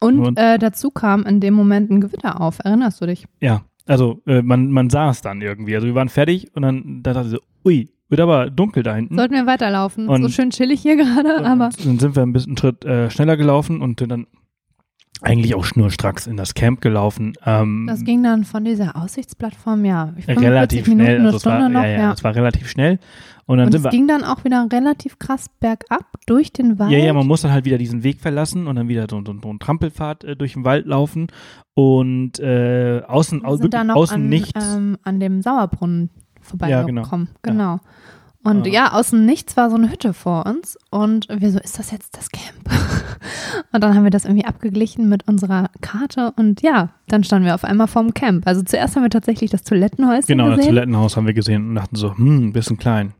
[0.01, 0.39] Und, Und?
[0.39, 2.59] Äh, dazu kam in dem Moment ein Gewitter auf.
[2.65, 3.27] Erinnerst du dich?
[3.41, 5.75] Ja, also äh, man, man sah es dann irgendwie.
[5.75, 8.95] Also wir waren fertig und dann, dann dachte ich so, ui, wird aber dunkel da
[8.95, 9.17] hinten.
[9.17, 10.09] Sollten wir weiterlaufen?
[10.09, 11.71] Und- so schön chillig hier gerade, aber.
[11.85, 14.27] Dann sind wir ein bisschen einen Schritt äh, schneller gelaufen und dann
[15.21, 17.33] eigentlich auch schnurstracks in das Camp gelaufen.
[17.45, 21.25] Ähm, Das ging dann von dieser Aussichtsplattform, ja, 45 relativ Minuten, schnell.
[21.27, 22.13] Also es war, noch, ja, ja, ja.
[22.13, 22.99] es war relativ schnell.
[23.47, 26.91] Und dann Und sind es ging dann auch wieder relativ krass bergab durch den Wald.
[26.93, 29.35] Ja, ja, man muss dann halt wieder diesen Weg verlassen und dann wieder so, so,
[29.43, 31.29] so einen Trampelpfad äh, durch den Wald laufen
[31.75, 34.75] und äh, außen, au, sind da noch außen an, nichts.
[34.77, 36.11] Ähm, an dem Sauerbrunnen
[36.61, 37.03] Ja, genau.
[37.05, 37.29] vorbeigekommen.
[37.43, 37.81] Genau.
[38.45, 38.71] Und Ah.
[38.71, 40.77] ja, außen nichts war so eine Hütte vor uns.
[40.91, 42.69] Und wir so, ist das jetzt das Camp?
[43.73, 46.33] und dann haben wir das irgendwie abgeglichen mit unserer Karte.
[46.37, 48.47] Und ja, dann standen wir auf einmal vorm Camp.
[48.47, 50.71] Also zuerst haben wir tatsächlich das Toilettenhäuschen Genau, das gesehen.
[50.75, 53.13] Toilettenhaus haben wir gesehen und dachten so, hm, ein bisschen klein.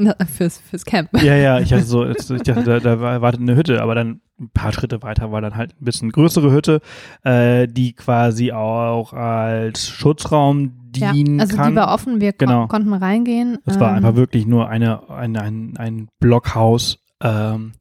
[0.00, 1.08] Na, fürs, fürs Camp.
[1.22, 4.20] Ja, ja, ich hatte so, ich dachte, da, da war- wartet eine Hütte, aber dann
[4.40, 6.80] ein paar Schritte weiter war dann halt ein bisschen größere Hütte,
[7.24, 11.70] äh, die quasi auch als Schutzraum Ja, dienen also kann.
[11.72, 12.66] die war offen, wir ko Genau.
[12.68, 13.58] konnten reingehen.
[13.66, 17.72] Es war Ähm, einfach wirklich nur eine, eine, ein, ein Blockhaus ähm,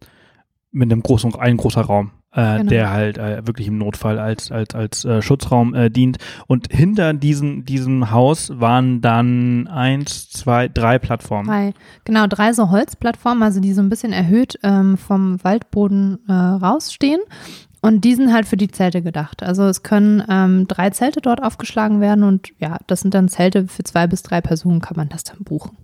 [0.72, 2.70] mit einem großen, ein großer Raum, äh, Genau.
[2.70, 6.18] der halt äh, wirklich im Notfall als, als, als äh, Schutzraum äh, dient.
[6.48, 11.48] Und hinter diesem, diesem Haus waren dann eins, zwei, drei Plattformen.
[11.48, 16.34] Drei, genau, drei so Holzplattformen, also die so ein bisschen erhöht ähm, vom Waldboden äh,
[16.34, 17.22] rausstehen.
[17.82, 19.44] Und die sind halt für die Zelte gedacht.
[19.44, 23.68] Also es können ähm, drei Zelte dort aufgeschlagen werden und ja, das sind dann Zelte
[23.68, 25.78] für zwei bis drei Personen, kann man das dann buchen.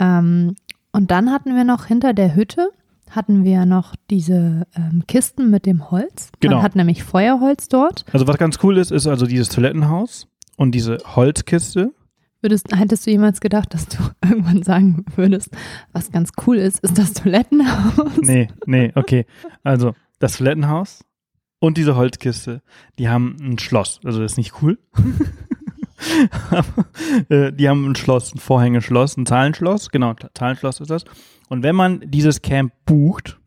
[0.00, 0.56] Ähm,
[0.90, 2.70] und dann hatten wir noch hinter der Hütte,
[3.14, 6.30] hatten wir noch diese ähm, Kisten mit dem Holz.
[6.40, 6.56] Genau.
[6.56, 8.04] Man hat nämlich Feuerholz dort.
[8.12, 11.92] Also was ganz cool ist, ist also dieses Toilettenhaus und diese Holzkiste.
[12.40, 15.50] Würdest, hättest du jemals gedacht, dass du irgendwann sagen würdest,
[15.92, 18.16] was ganz cool ist, ist das Toilettenhaus?
[18.22, 19.26] Nee, nee, okay.
[19.62, 21.04] Also das Toilettenhaus
[21.60, 22.62] und diese Holzkiste,
[22.98, 24.00] die haben ein Schloss.
[24.04, 24.78] Also das ist nicht cool.
[27.28, 29.90] Äh, die haben ein Schloss, ein Vorhängeschloss, ein Zahlenschloss.
[29.90, 31.04] Genau, Zahlenschloss ist das.
[31.52, 33.38] Und wenn man dieses Camp bucht,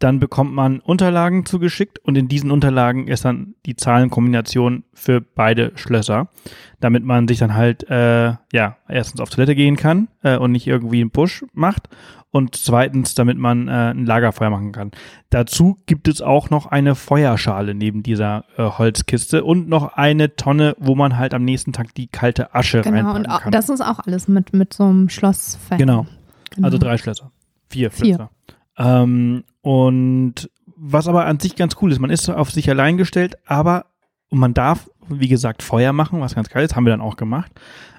[0.00, 5.70] dann bekommt man Unterlagen zugeschickt und in diesen Unterlagen ist dann die Zahlenkombination für beide
[5.76, 6.30] Schlösser,
[6.80, 10.66] damit man sich dann halt äh, ja erstens auf Toilette gehen kann äh, und nicht
[10.66, 11.88] irgendwie einen Push macht
[12.32, 14.90] und zweitens, damit man äh, ein Lagerfeuer machen kann.
[15.28, 20.74] Dazu gibt es auch noch eine Feuerschale neben dieser äh, Holzkiste und noch eine Tonne,
[20.80, 23.52] wo man halt am nächsten Tag die kalte Asche Genau, reinpacken und auch, kann.
[23.52, 26.06] das ist auch alles mit, mit so einem Schloss Genau.
[26.50, 26.66] Genau.
[26.66, 27.32] Also drei Schlösser.
[27.68, 28.16] Vier Vier.
[28.16, 28.30] Schlösser.
[28.78, 33.36] Ähm, und was aber an sich ganz cool ist, man ist auf sich allein gestellt,
[33.46, 33.86] aber
[34.30, 37.50] man darf, wie gesagt, Feuer machen, was ganz geil ist, haben wir dann auch gemacht.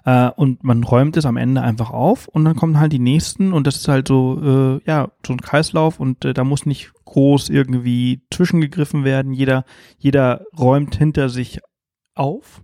[0.06, 3.54] Äh, und man räumt es am Ende einfach auf und dann kommen halt die nächsten
[3.54, 6.92] und das ist halt so, äh, ja, so ein Kreislauf und äh, da muss nicht
[7.06, 9.34] groß irgendwie zwischengegriffen werden.
[9.34, 9.66] Jeder,
[10.00, 11.60] jeder räumt hinter sich
[12.16, 12.64] auf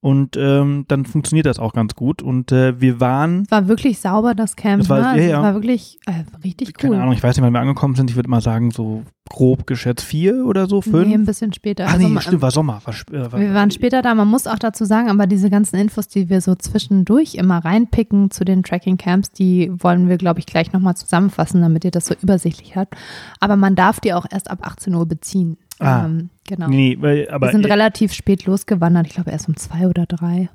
[0.00, 2.22] und ähm, dann funktioniert das auch ganz gut.
[2.22, 4.80] Und äh, wir waren Es war wirklich sauber, das Camp.
[4.82, 5.04] Das war- ne?
[5.04, 5.36] ja, also ja.
[5.38, 6.12] Es war wirklich äh,
[6.44, 7.00] richtig keine cool.
[7.00, 8.08] Ahnung, ich weiß nicht, wann wir angekommen sind.
[8.10, 11.06] Ich würde mal sagen, so grob geschätzt vier oder so, fünf.
[11.08, 11.86] Nee, ein bisschen später.
[11.86, 12.80] ah, Also nee, ma- stimmt, war Sommer.
[12.84, 15.76] War, äh, war, Wir waren später da, man muss auch dazu sagen, aber diese ganzen
[15.76, 20.46] Infos, die wir so zwischendurch immer reinpicken zu den Tracking-Camps, die wollen wir, glaube ich,
[20.46, 22.94] gleich nochmal zusammenfassen, damit ihr das so übersichtlich habt.
[23.40, 25.58] Aber man darf die auch erst ab 18 Uhr beziehen.
[25.80, 26.04] Ah.
[26.06, 26.68] Ähm, genau.
[26.68, 30.48] Nee, weil, aber wir sind relativ spät losgewandert, ich glaube erst um zwei oder drei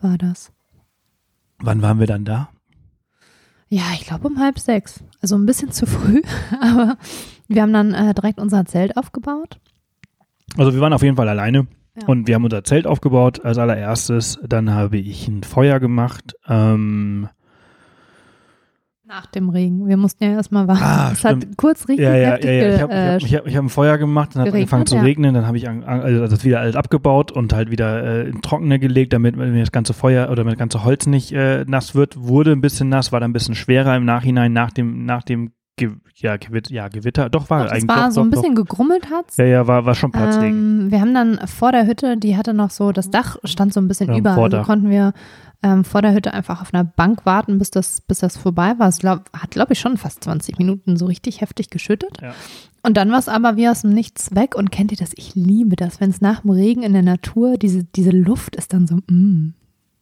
[0.00, 0.52] war das.
[1.58, 2.48] wann waren wir dann da?
[3.68, 5.02] Ja, ich glaube um halb sechs.
[5.20, 6.22] Also ein bisschen zu früh,
[6.60, 6.96] aber
[7.48, 9.58] wir haben dann äh, direkt unser Zelt aufgebaut.
[10.56, 11.66] Also wir waren auf jeden Fall alleine
[12.00, 12.06] Ja.
[12.06, 14.38] und wir haben unser Zelt aufgebaut als allererstes.
[14.46, 16.34] Dann habe ich ein Feuer gemacht.
[16.46, 17.28] Ähm,
[19.08, 19.88] Nach dem Regen.
[19.88, 20.82] Wir mussten ja erstmal warten.
[20.84, 21.56] Ah, es hat stimmt.
[21.56, 22.74] kurz richtig Ja, ja, heftig ja, ja.
[22.74, 24.96] Ich habe äh, ich hab, ich hab, ein Feuer gemacht, dann hat es angefangen zu
[24.96, 25.00] ja.
[25.00, 28.42] regnen, dann habe ich an, also das wieder alles abgebaut und halt wieder äh, in
[28.42, 32.22] Trockene gelegt, damit mir das ganze Feuer oder das ganze Holz nicht äh, nass wird.
[32.22, 35.52] Wurde ein bisschen nass, war dann ein bisschen schwerer im Nachhinein nach dem, nach dem
[35.78, 37.30] Ge ja, Gewitter, ja, Gewitter.
[37.30, 37.88] Doch, war Doch, es eigentlich.
[37.88, 39.36] war doch, so ein doch, bisschen gegrummelt hat's.
[39.36, 39.44] Doch.
[39.44, 40.80] Ja, ja, war, war schon Platzregen.
[40.82, 43.80] Ähm, wir haben dann vor der Hütte, die hatte noch so, das Dach stand so
[43.80, 45.12] ein bisschen Ja, über, also konnten wir
[45.62, 48.88] ähm, vor der Hütte einfach auf einer Bank warten, bis das, bis das vorbei war.
[48.88, 52.20] Es glaub, hat, glaube ich, schon fast 20 Minuten so richtig heftig geschüttet.
[52.22, 52.34] Ja.
[52.82, 54.54] Und dann war es aber wie aus dem Nichts weg.
[54.54, 55.12] Und kennt ihr das?
[55.16, 58.72] Ich liebe das, wenn es nach dem Regen in der Natur, diese, diese Luft ist
[58.72, 59.54] dann so, mm.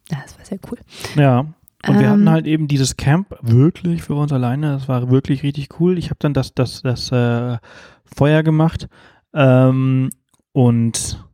[0.08, 0.78] Das war sehr cool.
[1.16, 1.40] Ja.
[1.86, 4.72] Und wir Ähm, hatten halt eben dieses Camp wirklich für uns alleine.
[4.72, 5.98] Das war wirklich richtig cool.
[5.98, 7.58] Ich habe dann das, das, das äh,
[8.04, 8.88] Feuer gemacht.
[9.34, 10.10] Ähm,
[10.52, 11.25] und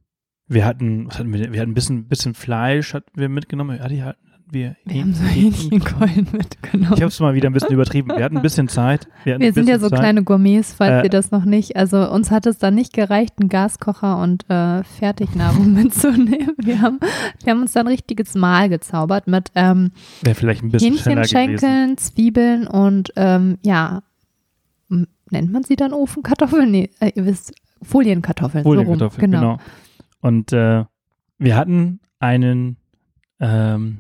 [0.53, 3.79] wir hatten, was hatten wir, wir hatten ein bisschen, bisschen Fleisch hatten wir mitgenommen.
[3.79, 4.19] Ja, die hatten
[4.51, 4.77] wir.
[4.85, 6.93] Wir haben so Hähnchenkeulen mitgenommen.
[6.95, 8.09] Ich habe es mal wieder ein bisschen übertrieben.
[8.11, 9.09] Wir hatten ein bisschen Zeit.
[9.25, 10.01] Wir, Wir sind ja so Zeit.
[10.01, 11.77] kleine Gourmets, falls Äh, ihr das noch nicht.
[11.77, 16.55] Also uns hat es dann nicht gereicht, einen Gaskocher und äh, Fertignahrung mitzunehmen.
[16.59, 17.01] Wir haben,
[17.43, 19.93] wir haben uns dann ein richtiges Mahl gezaubert mit ähm,
[20.35, 20.97] vielleicht ein bisschen.
[20.99, 24.03] Hähnchenschenkeln, Zwiebeln und ähm, ja,
[25.31, 26.71] nennt man sie dann Ofenkartoffeln?
[26.71, 28.63] Nee, äh, ihr wisst, Folienkartoffeln.
[28.65, 28.77] so rum.
[28.77, 29.41] Folienkartoffeln, genau.
[29.41, 29.59] genau.
[30.23, 30.85] Und äh,
[31.39, 32.79] wir hatten einen
[33.41, 33.99] ähm,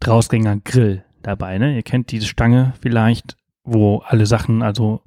[0.00, 1.76] Drausgänger Grill dabei, ne?
[1.76, 5.02] Ihr kennt diese Stange vielleicht, wo alle Sachen, also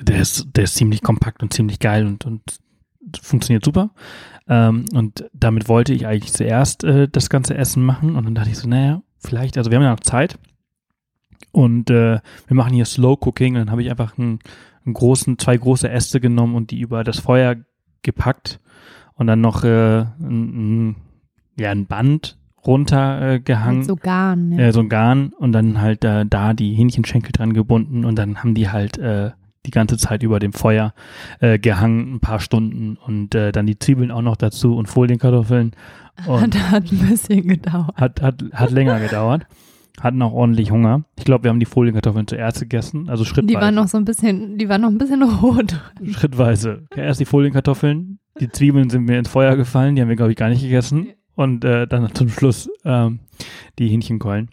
[0.00, 2.42] der ist, der ist ziemlich kompakt und ziemlich geil und, und
[3.22, 3.90] funktioniert super.
[4.48, 8.50] Ähm, und damit wollte ich eigentlich zuerst äh, das ganze Essen machen und dann dachte
[8.50, 10.38] ich so, naja, vielleicht, also wir haben ja noch Zeit
[11.52, 14.40] und äh, wir machen hier Slow Cooking und dann habe ich einfach einen,
[14.84, 17.56] einen großen, zwei große Äste genommen und die über das Feuer
[18.02, 18.60] gepackt
[19.14, 20.96] und dann noch äh, ein,
[21.58, 23.82] ja, ein Band runtergehangen.
[23.82, 24.52] Äh, so Garn.
[24.52, 24.66] Ja.
[24.66, 28.38] Äh, so ein Garn und dann halt äh, da die Hähnchenschenkel dran gebunden und dann
[28.38, 29.30] haben die halt äh,
[29.66, 30.94] die ganze Zeit über dem Feuer
[31.40, 35.72] äh, gehangen, ein paar Stunden und äh, dann die Zwiebeln auch noch dazu und Folienkartoffeln.
[36.26, 37.96] Und Hat, hat ein bisschen gedauert.
[37.96, 39.46] hat, hat, hat länger gedauert.
[40.00, 41.04] Hatten auch ordentlich Hunger.
[41.18, 43.46] Ich glaube, wir haben die Folienkartoffeln zuerst gegessen, also schrittweise.
[43.46, 45.80] Die waren noch so ein bisschen, die waren noch ein bisschen rot.
[46.10, 46.86] Schrittweise.
[46.94, 50.36] Erst die Folienkartoffeln, die Zwiebeln sind mir ins Feuer gefallen, die haben wir, glaube ich,
[50.36, 51.08] gar nicht gegessen.
[51.36, 53.20] Und äh, dann zum Schluss ähm,
[53.78, 54.50] die Hähnchenkeulen.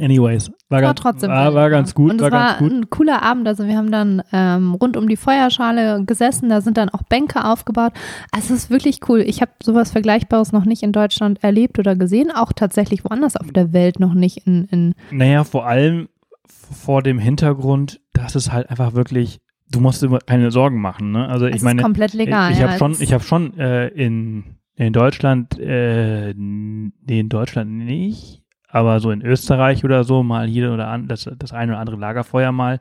[0.00, 2.72] Anyways, war, War ganz, war, war ganz gut, Und war es war ganz gut.
[2.72, 3.46] ein cooler Abend.
[3.46, 6.48] Also wir haben dann ähm, rund um die Feuerschale gesessen.
[6.48, 7.92] Da sind dann auch Bänke aufgebaut.
[8.32, 9.20] Also es ist wirklich cool.
[9.20, 12.30] Ich habe sowas Vergleichbares noch nicht in Deutschland erlebt oder gesehen.
[12.30, 16.08] Auch tatsächlich woanders auf der Welt noch nicht in, in Naja, vor allem
[16.48, 21.12] vor dem Hintergrund, dass es halt einfach wirklich, du musst dir keine Sorgen machen.
[21.12, 21.28] Ne?
[21.28, 22.52] Also es ich meine, ist komplett legal.
[22.52, 22.68] ich ja.
[22.68, 24.44] habe schon, Es- ich habe schon äh, in,
[24.76, 28.42] in Deutschland, äh, nee, in Deutschland nicht,
[28.74, 31.96] aber so in Österreich oder so mal hier oder an, das, das eine oder andere
[31.96, 32.80] Lagerfeuer mal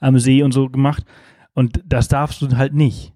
[0.00, 1.04] am See und so gemacht.
[1.52, 3.12] Und das darfst du halt nicht.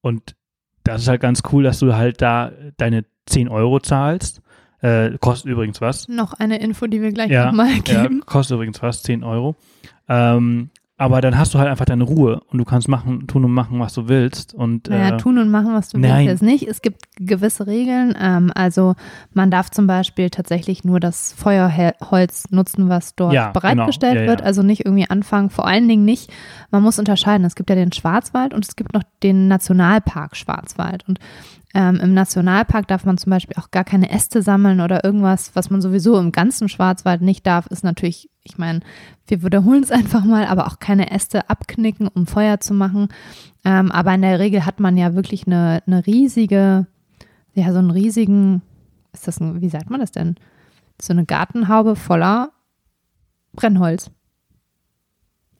[0.00, 0.36] Und
[0.84, 4.40] das ist halt ganz cool, dass du halt da deine 10 Euro zahlst.
[4.80, 6.06] Äh, kostet übrigens was.
[6.06, 8.22] noch eine Info, die wir gleich Ja, nochmal Ja, geben.
[8.24, 9.56] kostet übrigens fast 10 Euro.
[10.08, 13.52] Ähm, aber dann hast du halt einfach deine Ruhe und du kannst machen, tun und
[13.52, 14.52] machen, was du willst.
[14.52, 16.26] Und Naja, äh, tun und machen, was du nein.
[16.26, 16.66] willst, jetzt nicht.
[16.68, 18.14] Es gibt gewisse Regeln.
[18.20, 18.94] Ähm, also
[19.32, 24.24] man darf zum Beispiel tatsächlich nur das Feuerholz nutzen, was dort Ja, bereitgestellt genau.
[24.24, 24.40] Ja, wird.
[24.40, 24.46] ja.
[24.46, 25.50] Also nicht irgendwie anfangen.
[25.50, 26.32] Vor allen Dingen nicht.
[26.72, 27.44] Man muss unterscheiden.
[27.46, 31.04] Es gibt ja den Schwarzwald und es gibt noch den Nationalpark Schwarzwald.
[31.08, 31.20] Und
[31.74, 35.68] ähm, im Nationalpark darf man zum Beispiel auch gar keine Äste sammeln oder irgendwas, was
[35.68, 38.80] man sowieso im ganzen Schwarzwald nicht darf, ist natürlich, ich meine,
[39.26, 43.08] wir wiederholen es einfach mal, aber auch keine Äste abknicken, um Feuer zu machen.
[43.64, 46.86] Ähm, aber in der Regel hat man ja wirklich eine, eine riesige,
[47.54, 48.62] ja, so einen riesigen,
[49.12, 50.36] ist das ein, wie sagt man das denn?
[51.00, 52.50] So eine Gartenhaube voller
[53.52, 54.10] Brennholz.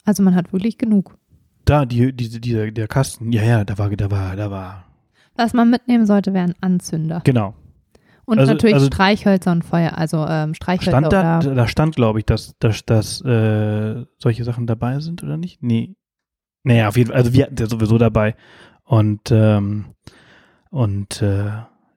[0.05, 1.19] Also man hat wirklich genug.
[1.67, 4.88] da, die, diese, dieser, der Kasten, ja, ja, da war, da war, da war,
[5.39, 7.23] Was man mitnehmen sollte, wären Anzünder.
[7.25, 7.55] genau.
[8.27, 12.19] Und Also- natürlich also- Streichhölzer und Feuer, also ähm, Streichhölzer Stand da, da stand, glaube
[12.19, 15.63] ich, dass, dass, dass äh, solche Sachen dabei sind oder nicht?
[15.63, 15.97] Nee.
[16.63, 18.35] Naja, auf jeden Fall, also wir hatten ja sowieso dabei.
[18.85, 19.87] Und, ähm,
[20.71, 21.47] und äh,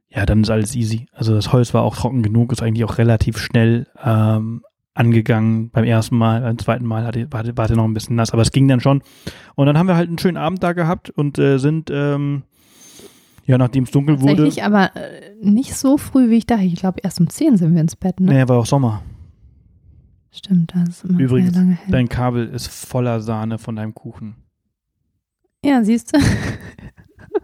[0.10, 1.08] ja, dann ist alles easy.
[1.12, 4.62] Also das Holz war auch trocken genug, ist eigentlich auch relativ schnell ähm,
[4.94, 8.32] angegangen beim ersten Mal, beim zweiten Mal hatte, war, war der noch ein bisschen nass,
[8.32, 9.02] aber es ging dann schon.
[9.56, 12.44] Und dann haben wir halt einen schönen Abend da gehabt und äh, sind, ähm,
[13.46, 16.64] ja, nachdem es dunkel wurde, tatsächlich, aber äh, nicht so früh, wie ich dachte.
[16.64, 18.32] Ich glaube, erst um 10 sind wir ins Bett, ne?
[18.32, 19.02] naja, war auch Sommer.
[20.32, 21.92] Stimmt, das ist immer Übrigens, lange hell.
[21.92, 24.36] Dein Kabel ist voller Sahne von deinem Kuchen.
[25.64, 26.20] Ja, siehst du?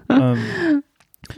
[0.10, 0.38] ähm,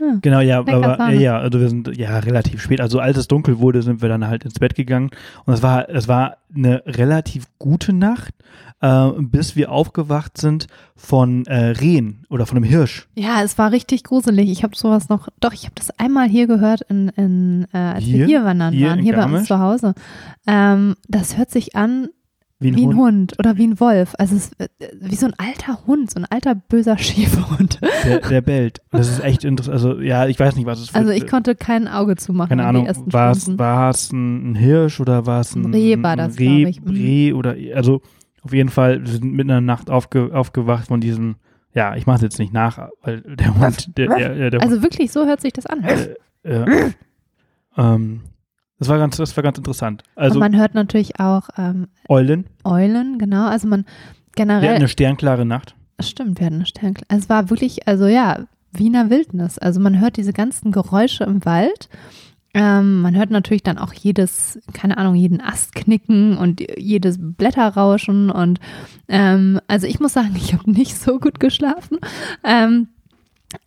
[0.00, 2.80] Ah, Genau, ja, aber ja, also wir sind ja relativ spät.
[2.80, 5.10] Also als es dunkel wurde, sind wir dann halt ins Bett gegangen
[5.46, 8.34] und es war es war eine relativ gute Nacht,
[8.80, 13.08] äh, bis wir aufgewacht sind von äh, Rehen oder von einem Hirsch.
[13.14, 14.50] Ja, es war richtig gruselig.
[14.50, 18.04] Ich habe sowas noch, doch, ich habe das einmal hier gehört, in, in, äh, als
[18.04, 18.18] Hier?
[18.18, 19.38] wir hier wandern Hier waren, hier bei Garmisch?
[19.40, 19.94] uns zu Hause.
[20.46, 22.08] Ähm, das hört sich an
[22.62, 22.98] Wie ein, wie ein Hund.
[22.98, 24.14] Hund oder wie ein Wolf.
[24.18, 24.68] Also es ist äh,
[25.00, 27.80] wie so ein alter Hund, so ein alter böser Schäferhund.
[28.04, 28.80] Der, der bellt.
[28.90, 29.72] Das ist echt interessant.
[29.74, 32.50] Also ja, ich weiß nicht, was es für Also ich konnte kein Auge zumachen.
[32.50, 33.58] keine in Ahnung, war es, Stunden.
[33.58, 36.82] war es ein, Hirsch oder war es ein, Ein Reh war das, Reh, ich.
[36.82, 36.90] Mhm.
[36.90, 38.02] Reh oder also
[38.42, 41.36] auf jeden Fall, wir sind mitten in der Nacht aufge, aufgewacht von diesem,
[41.74, 44.82] ja, ich mache es jetzt nicht nach, weil der Hund, der, der, der, der Also
[44.82, 45.82] wirklich, so hört sich das an.
[45.84, 46.90] äh, äh,
[47.76, 48.20] ähm,
[48.80, 50.02] das war ganz, das war ganz interessant.
[50.16, 53.46] Also Und man hört natürlich auch ähm, Eulen, Eulen, genau.
[53.46, 53.86] Also man wir
[54.34, 55.74] generell, hatten eine sternklare Nacht.
[56.00, 59.58] stimmt, wir hatten eine Sternkle Es war wirklich, also ja, Wiener Wildnis.
[59.58, 61.90] Also man hört diese ganzen Geräusche im Wald.
[62.54, 68.30] Ähm, man hört natürlich dann auch jedes, keine Ahnung, jeden Ast knicken und jedes Blätterrauschen
[68.30, 68.58] und
[69.08, 71.98] ähm, also ich muss sagen, ich habe nicht so gut geschlafen.
[72.42, 72.88] Ähm,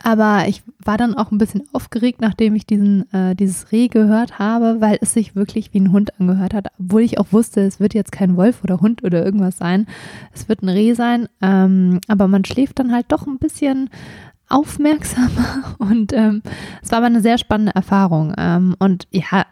[0.02, 4.40] aber ich war dann auch ein bisschen aufgeregt, nachdem ich diesen, äh, dieses Reh gehört
[4.40, 7.80] habe, weil es sich wirklich wie ein Hund angehört hat, obwohl ich auch wusste, es
[7.80, 9.88] wird jetzt kein Wolf oder Hund oder irgendwas sein.
[10.34, 13.90] Es wird ein Reh sein, ähm, aber man schläft dann halt doch ein bisschen
[14.50, 16.42] aufmerksamer und ähm,
[16.82, 18.34] es war aber eine sehr spannende Erfahrung.
[18.38, 19.46] Ähm, und ja,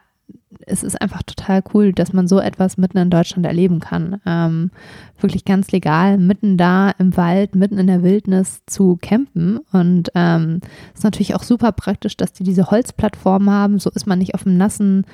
[0.67, 4.21] es ist einfach total cool, dass man so etwas mitten in Deutschland erleben kann.
[4.25, 4.71] Ähm,
[5.19, 9.59] wirklich ganz legal, mitten da im Wald, mitten in der Wildnis zu campen.
[9.71, 10.61] Und ähm,
[10.93, 13.79] ist natürlich auch super praktisch, dass die diese Holzplattform haben.
[13.79, 15.05] So ist man nicht auf dem nassen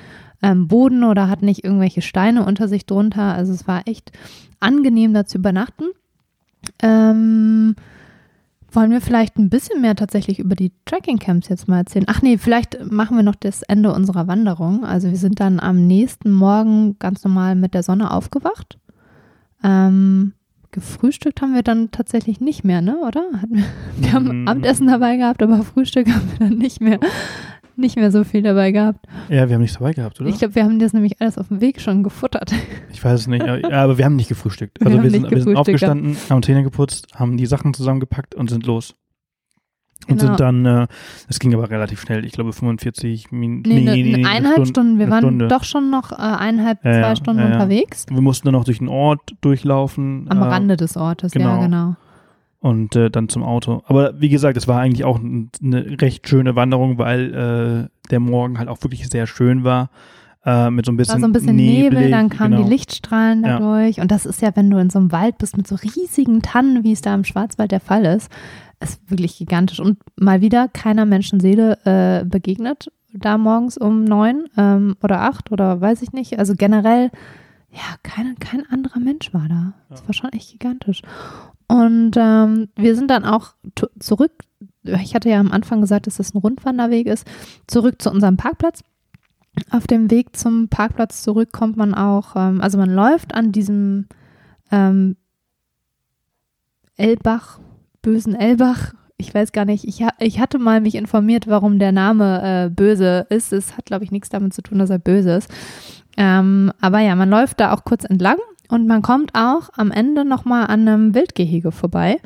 [0.42, 3.34] ähm, Boden oder hat nicht irgendwelche Steine unter sich drunter.
[3.34, 4.12] Also es war echt
[4.60, 5.84] angenehm, da zu übernachten.
[6.82, 7.76] Ähm,
[8.70, 12.04] wollen wir vielleicht ein bisschen mehr tatsächlich über die Tracking-Camps jetzt mal erzählen?
[12.08, 14.84] Ach nee, vielleicht machen wir noch das Ende unserer Wanderung.
[14.84, 18.78] Also wir sind dann am nächsten Morgen ganz normal mit der Sonne aufgewacht.
[19.64, 20.34] Ähm,
[20.70, 22.98] gefrühstückt haben wir dann tatsächlich nicht mehr, ne?
[22.98, 23.22] Oder?
[23.40, 23.64] Hatten wir,
[23.96, 24.48] wir haben Mm.
[24.48, 27.00] Abendessen dabei gehabt, aber Frühstück haben wir dann nicht mehr,
[27.78, 29.06] nicht mehr so viel dabei gehabt.
[29.28, 30.28] Ja, wir haben nichts dabei gehabt, oder?
[30.28, 32.52] Ich glaube, wir haben das nämlich alles auf dem Weg schon gefuttert.
[32.92, 34.80] Ich weiß es nicht, aber, wir haben nicht gefrühstückt.
[34.80, 38.34] Wir Also haben wir, sind, wir sind aufgestanden, haben Zähne geputzt, haben die Sachen zusammengepackt
[38.34, 38.94] und sind los.
[40.08, 40.36] Und Genau.
[40.36, 40.86] sind dann, äh,
[41.28, 43.68] es ging aber relativ schnell, ich glaube 45 Minuten.
[43.68, 44.98] Nee, nee, nee, eineinhalb Stunden.
[44.98, 45.48] Wir waren Stunde.
[45.48, 47.54] doch schon noch äh, eineinhalb, Ja, zwei Stunden ja, ja.
[47.54, 48.06] unterwegs.
[48.08, 50.26] Wir mussten dann noch durch den Ort durchlaufen.
[50.30, 51.96] Am äh, Rande des Ortes, ja, genau.
[52.60, 53.82] Und äh, dann zum Auto.
[53.86, 57.32] Aber wie gesagt, es war eigentlich auch eine recht schöne Wanderung, weil
[57.88, 59.90] äh, der Morgen halt auch wirklich sehr schön war.
[60.44, 62.64] Äh, mit so ein bisschen, war so ein bisschen Nebel, neblig, dann kamen genau.
[62.64, 63.58] die Lichtstrahlen Ja.
[63.58, 64.00] dadurch.
[64.00, 66.82] Und das ist ja, wenn du in so einem Wald bist mit so riesigen Tannen,
[66.84, 68.30] wie es da im Schwarzwald der Fall ist,
[68.80, 69.78] ist wirklich gigantisch.
[69.80, 75.80] Und mal wieder keiner Menschenseele äh, begegnet, da morgens um neun ähm, oder acht oder
[75.80, 76.38] weiß ich nicht.
[76.38, 77.10] Also generell,
[77.72, 79.74] ja, kein, kein anderer Mensch war da.
[79.90, 80.06] Das Ja.
[80.08, 81.02] war schon echt gigantisch.
[81.68, 83.54] Und ähm, wir sind dann auch
[84.00, 84.32] zurück.
[84.82, 87.26] Ich hatte ja am Anfang gesagt, dass das ein Rundwanderweg ist.
[87.66, 88.82] Zurück zu unserem Parkplatz.
[89.70, 94.06] Auf dem Weg zum Parkplatz zurück kommt man auch, ähm, also man läuft an diesem
[94.70, 95.16] ähm,
[96.96, 97.60] Elbach,
[98.00, 98.94] bösen Elbach.
[99.16, 102.70] Ich weiß gar nicht, ich, ha ich hatte mal mich informiert, warum der Name äh,
[102.70, 103.52] böse ist.
[103.52, 105.50] Es hat, glaube ich, nichts damit zu tun, dass er böse ist.
[106.16, 110.24] Ähm, aber ja, man läuft da auch kurz entlang und man kommt auch am Ende
[110.24, 112.18] nochmal an einem Wildgehege vorbei.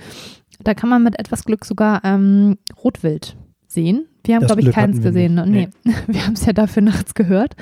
[0.63, 4.07] Da kann man mit etwas Glück sogar ähm, Rotwild sehen.
[4.25, 5.35] Wir haben, glaube ich, Glück keins gesehen.
[5.51, 5.71] nicht.
[5.85, 5.95] Nee.
[6.07, 7.57] Wir haben es ja dafür nachts gehört.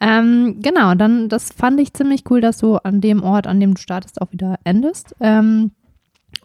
[0.00, 3.74] Ähm, genau, dann, das fand ich ziemlich cool, dass du an dem Ort, an dem
[3.74, 5.14] du startest, auch wieder endest.
[5.20, 5.70] Ähm,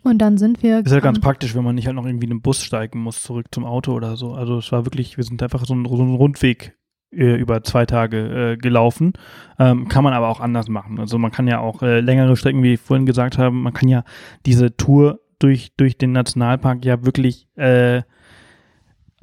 [0.04, 0.80] und dann sind wir.
[0.80, 3.22] Ist ja ganz praktisch, wenn man nicht halt noch irgendwie in einen Bus steigen muss,
[3.22, 4.34] zurück zum Auto oder so.
[4.34, 6.78] Also es war wirklich, wir sind einfach so einen, so einen Rundweg
[7.12, 9.14] äh, über zwei Tage äh, gelaufen.
[9.58, 11.00] Ähm, kann man aber auch anders machen.
[11.00, 13.90] Also man kann ja auch äh, längere Strecken, wie wir vorhin gesagt haben, man kann
[13.90, 14.04] ja
[14.46, 18.04] diese Tour durch, durch den Nationalpark ja wirklich äh,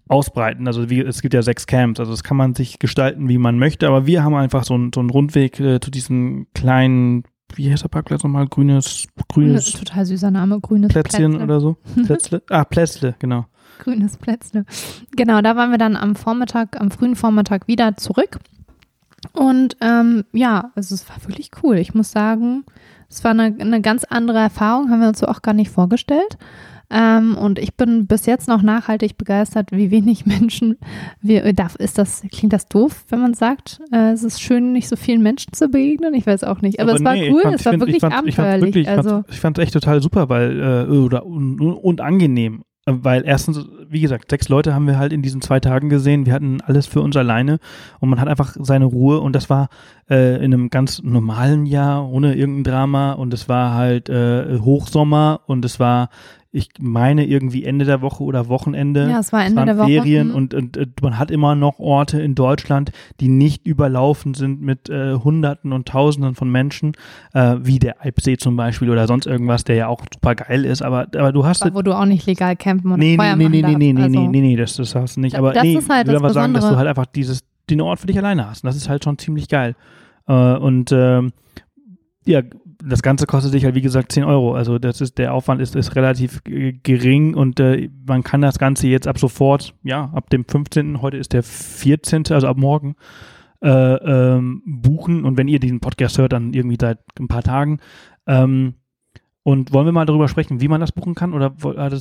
[0.08, 0.66] ausbreiten.
[0.66, 3.58] Also wie, es gibt ja sechs Camps, also das kann man sich gestalten, wie man
[3.58, 7.70] möchte, aber wir haben einfach so einen, so einen Rundweg äh, zu diesem kleinen, wie
[7.70, 8.46] heißt der Parkplatz nochmal?
[8.46, 11.44] Grünes, grünes Total süßer Name, grünes Plätzchen Plätzle.
[11.44, 11.76] oder so.
[12.06, 12.42] Plätzle?
[12.50, 13.46] Ah, Plätzle, genau.
[13.84, 14.64] Grünes Plätzle.
[15.16, 18.38] Genau, da waren wir dann am Vormittag, am frühen Vormittag wieder zurück.
[19.32, 21.76] Und ähm, ja, also es war wirklich cool.
[21.78, 22.64] Ich muss sagen,
[23.08, 26.38] es war eine, eine ganz andere Erfahrung, haben wir uns so auch gar nicht vorgestellt.
[26.88, 30.78] Ähm, und ich bin bis jetzt noch nachhaltig begeistert, wie wenig Menschen
[31.20, 34.88] wir, darf, ist das, klingt das doof, wenn man sagt, äh, es ist schön, nicht
[34.88, 36.14] so vielen Menschen zu begegnen?
[36.14, 36.78] Ich weiß auch nicht.
[36.78, 38.74] Aber, es war nee, cool, fand- es war find- wirklich ich fand, ich fand abenteuerlich.
[38.74, 42.62] wirklich, ich also, fand, ich fand echt total super, weil, äh, oder, und, und angenehm.
[42.88, 46.24] Weil erstens, wie gesagt, sechs Leute haben wir halt in diesen zwei Tagen gesehen.
[46.24, 47.58] Wir hatten alles für uns alleine.
[47.98, 49.18] Und man hat einfach seine Ruhe.
[49.18, 49.70] Und das war
[50.08, 53.12] äh, in einem ganz normalen Jahr ohne irgendein Drama.
[53.14, 55.40] Und es war halt äh, Hochsommer.
[55.46, 56.10] Und es war,
[56.56, 59.08] ich meine irgendwie Ende der Woche oder Wochenende.
[59.10, 59.88] Ja, es war Es Ende waren der Woche.
[59.88, 60.34] Ferien Mhm.
[60.34, 64.88] und, und, und man hat immer noch Orte in Deutschland, die nicht überlaufen sind mit
[64.88, 66.92] äh, Hunderten und Tausenden von Menschen,
[67.34, 70.80] äh, wie der Alpsee zum Beispiel oder sonst irgendwas, der ja auch super geil ist.
[70.80, 73.48] Aber, aber du hast Aber wo du auch nicht legal campen und nee, Feuer nee,
[73.48, 75.36] nee, nee, nee, nee, also, nee, nee, das, das hast du nicht.
[75.36, 77.44] Aber das nee, ist halt ich will das aber sagen, dass du halt einfach dieses,
[77.68, 78.64] den Ort für dich alleine hast.
[78.64, 79.74] Und das ist halt schon ziemlich geil.
[80.26, 81.32] Äh, und ähm,
[82.24, 82.40] ja,
[82.84, 84.54] das Ganze kostet sich halt, wie gesagt, 10 Euro.
[84.54, 88.88] Also das ist, der Aufwand ist, ist relativ gering und äh, man kann das Ganze
[88.88, 92.96] jetzt ab sofort, ja, ab dem 15., heute ist der 14., also ab morgen,
[93.62, 95.24] äh, ähm, buchen.
[95.24, 97.78] Und wenn ihr diesen Podcast hört, dann irgendwie seit ein paar Tagen.
[98.26, 98.74] Ähm,
[99.42, 101.32] und wollen wir mal darüber sprechen, wie man das buchen kann?
[101.32, 101.52] Oder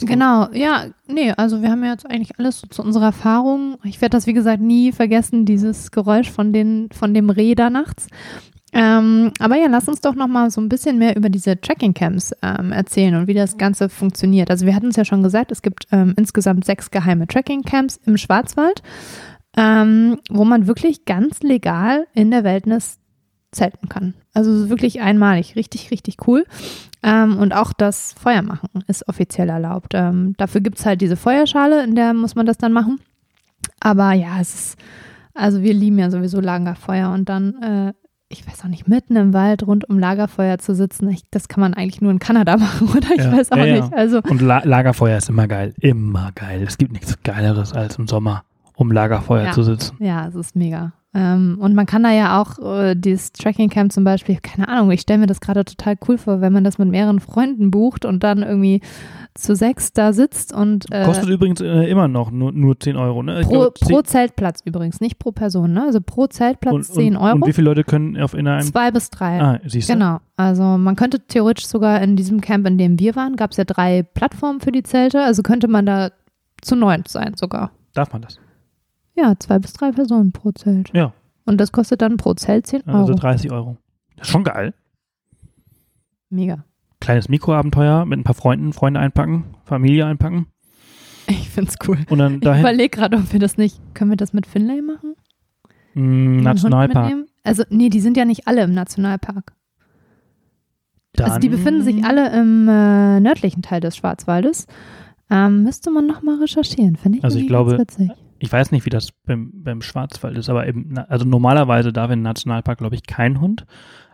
[0.07, 3.77] Genau, ja, nee, also wir haben ja jetzt eigentlich alles so zu unserer Erfahrung.
[3.83, 7.69] Ich werde das, wie gesagt, nie vergessen, dieses Geräusch von, den, von dem Reh da
[7.69, 8.07] nachts.
[8.73, 12.33] Ähm, aber ja, lass uns doch noch mal so ein bisschen mehr über diese Tracking-Camps
[12.41, 14.49] ähm, erzählen und wie das Ganze funktioniert.
[14.49, 18.17] Also wir hatten es ja schon gesagt, es gibt ähm, insgesamt sechs geheime Tracking-Camps im
[18.17, 18.81] Schwarzwald,
[19.55, 22.99] ähm, wo man wirklich ganz legal in der Wildnis
[23.51, 24.13] zelten kann.
[24.33, 26.45] Also wirklich einmalig, richtig, richtig cool.
[27.01, 29.93] Ähm, und auch das Feuer machen ist offiziell erlaubt.
[29.93, 32.99] Ähm, dafür gibt es halt diese Feuerschale, in der muss man das dann machen.
[33.79, 34.79] Aber ja, es ist,
[35.33, 37.93] also wir lieben ja sowieso Lagerfeuer und dann, äh,
[38.29, 41.61] ich weiß auch nicht, mitten im Wald rund um Lagerfeuer zu sitzen, ich, das kann
[41.61, 43.07] man eigentlich nur in Kanada machen, oder?
[43.15, 43.93] Ich Ja, weiß auch ja, nicht.
[43.93, 45.73] Also Und La Lagerfeuer ist immer geil.
[45.79, 46.63] Immer geil.
[46.65, 48.43] Es gibt nichts Geileres als im Sommer,
[48.75, 49.51] um Lagerfeuer Ja.
[49.51, 49.95] zu sitzen.
[49.99, 50.93] Ja, es ist mega.
[51.13, 54.91] Ähm, und man kann da ja auch äh, dieses Tracking Camp zum Beispiel, keine Ahnung,
[54.91, 58.03] ich stelle mir das gerade total cool vor, wenn man das mit mehreren Freunden bucht
[58.03, 58.81] und dann irgendwie
[59.35, 63.21] zu sechs da sitzt und äh, Kostet übrigens äh, immer noch nur, nur 10 Euro.
[63.21, 63.41] Ne?
[63.41, 65.83] Pro, glaub, pro 10 Zeltplatz übrigens, nicht pro Person, ne?
[65.83, 67.35] Also pro Zeltplatz und, 10 und, Euro.
[67.35, 68.65] Und wie viele Leute können auf in einem.
[68.65, 69.41] Zwei bis drei.
[69.41, 69.93] Ah, siehst du?
[69.93, 70.19] Genau.
[70.37, 73.65] Also man könnte theoretisch sogar in diesem Camp, in dem wir waren, gab es ja
[73.65, 76.11] drei Plattformen für die Zelte, also könnte man da
[76.61, 77.71] zu neunt sein sogar.
[77.93, 78.39] Darf man das?
[79.15, 80.91] Ja, zwei bis drei Personen pro Zelt.
[80.93, 81.13] Ja.
[81.45, 82.97] Und das kostet dann pro Zelt 10 Euro.
[82.99, 83.77] Also 30 Euro.
[84.15, 84.73] Das ist schon geil.
[86.29, 86.63] Mega.
[87.05, 90.47] Kleines Mikroabenteuer mit ein paar Freunden, Freunde einpacken, Familie einpacken
[91.27, 91.99] Ich find's cool.
[92.09, 92.61] und dann Ich dahin.
[92.61, 95.13] überlege gerade, ob wir das nicht, können wir das mit Finlay machen?
[95.93, 97.13] Den Hund Nationalpark.
[97.43, 99.53] Also, nee, die sind ja nicht alle im Nationalpark.
[101.19, 104.65] Also, die Dann- befinden sich alle im äh, nördlichen Teil des Schwarzwaldes.
[105.29, 107.23] Ähm, müsste man nochmal recherchieren, finde ich.
[107.23, 108.09] Also ich glaube, witzig.
[108.39, 112.21] Ich weiß nicht, wie das beim, beim Schwarzwald ist, aber eben, also normalerweise darf im
[112.23, 113.65] Nationalpark, glaube ich, kein Hund.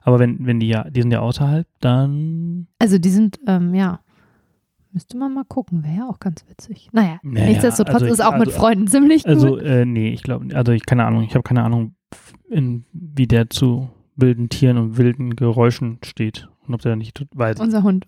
[0.02, 2.68] Aber wenn, wenn die ja, die sind ja außerhalb, dann.
[2.80, 4.00] Also, die sind, ähm, ja.
[4.94, 6.90] Müsste man mal gucken, wäre ja auch ganz witzig.
[6.92, 9.32] Naja, Naja, nichtsdestotrotz also ich- ist auch mit also- Freunden ziemlich cool.
[9.32, 11.96] Also, äh, nee, ich glaube, also ich keine Ahnung, ich habe keine Ahnung,
[12.50, 16.50] in, wie der zu wilden Tieren und wilden Geräuschen steht.
[16.72, 18.08] Und ob der nicht tut, weiß, Unser Hund.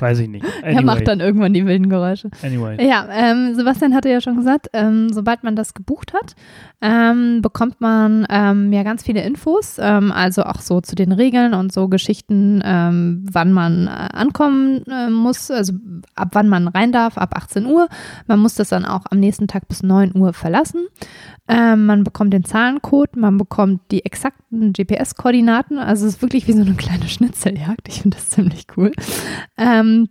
[0.00, 0.46] weiß ich nicht.
[0.62, 2.30] Er Anyway, macht dann irgendwann die wilden Geräusche.
[2.42, 2.82] Anyway.
[2.84, 6.34] Ja, ähm, Sebastian hatte ja schon gesagt, ähm, sobald man das gebucht hat,
[6.80, 11.52] ähm, bekommt man ähm, ja ganz viele Infos, ähm, also auch so zu den Regeln
[11.52, 15.74] und so Geschichten, ähm, wann man äh, ankommen äh, muss, also
[16.14, 17.88] ab wann man rein darf, ab 18 Uhr.
[18.26, 20.86] Man muss das dann auch am nächsten Tag bis 9 Uhr verlassen.
[21.50, 26.60] Man bekommt den Zahlencode, man bekommt die exakten GPS-Koordinaten, also es ist wirklich wie so
[26.60, 27.88] eine kleine Schnitzeljagd.
[27.88, 28.92] Ich finde das ziemlich cool.
[29.56, 30.08] Ähm,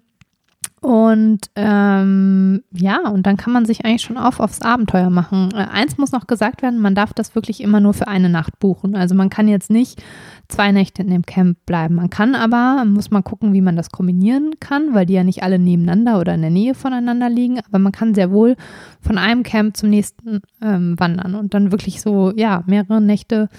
[0.80, 5.50] und ähm, ja, und dann kann man sich eigentlich schon auf aufs Abenteuer machen.
[5.54, 8.60] Äh, eins muss noch gesagt werden, man darf das wirklich immer nur für eine Nacht
[8.60, 8.96] buchen.
[8.96, 10.04] Also man kann jetzt nicht
[10.48, 11.96] zwei Nächte in dem Camp bleiben.
[11.96, 15.42] Man kann aber, muss mal gucken, wie man das kombinieren kann, weil die ja nicht
[15.42, 17.60] alle nebeneinander oder in der Nähe voneinander liegen.
[17.68, 18.56] Aber man kann sehr wohl
[19.02, 23.50] von einem Camp zum nächsten ähm, wandern und dann wirklich so, ja, mehrere Nächte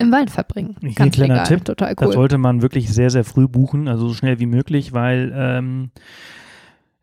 [0.00, 0.76] im Wald verbringen.
[0.80, 2.12] Hier ein Ganz kleiner legal, Tipp, total Das cool.
[2.14, 5.90] sollte man wirklich sehr, sehr früh buchen, also so schnell wie möglich, weil ähm,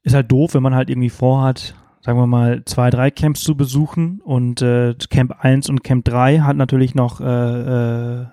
[0.03, 3.55] ist halt doof, wenn man halt irgendwie vorhat, sagen wir mal, zwei, drei Camps zu
[3.55, 8.25] besuchen und äh, Camp 1 und Camp 3 hat natürlich noch äh, äh,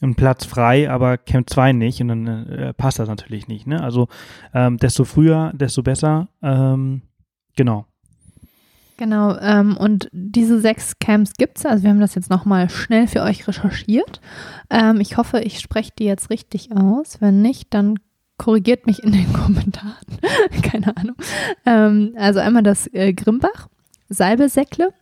[0.00, 3.66] einen Platz frei, aber Camp 2 nicht und dann äh, passt das natürlich nicht.
[3.66, 3.82] Ne?
[3.82, 4.08] Also
[4.52, 6.28] ähm, desto früher, desto besser.
[6.42, 7.02] Ähm,
[7.56, 7.86] genau.
[8.98, 11.66] Genau, ähm, und diese sechs Camps gibt es.
[11.66, 14.20] Also wir haben das jetzt nochmal schnell für euch recherchiert.
[14.70, 17.20] Ähm, ich hoffe, ich spreche die jetzt richtig aus.
[17.20, 18.00] Wenn nicht, dann
[18.38, 19.94] korrigiert mich in den Kommentaren.
[20.62, 21.14] Keine Ahnung.
[21.64, 23.68] Ähm, also einmal das äh, Grimbach,
[24.08, 24.92] Salbesäckle,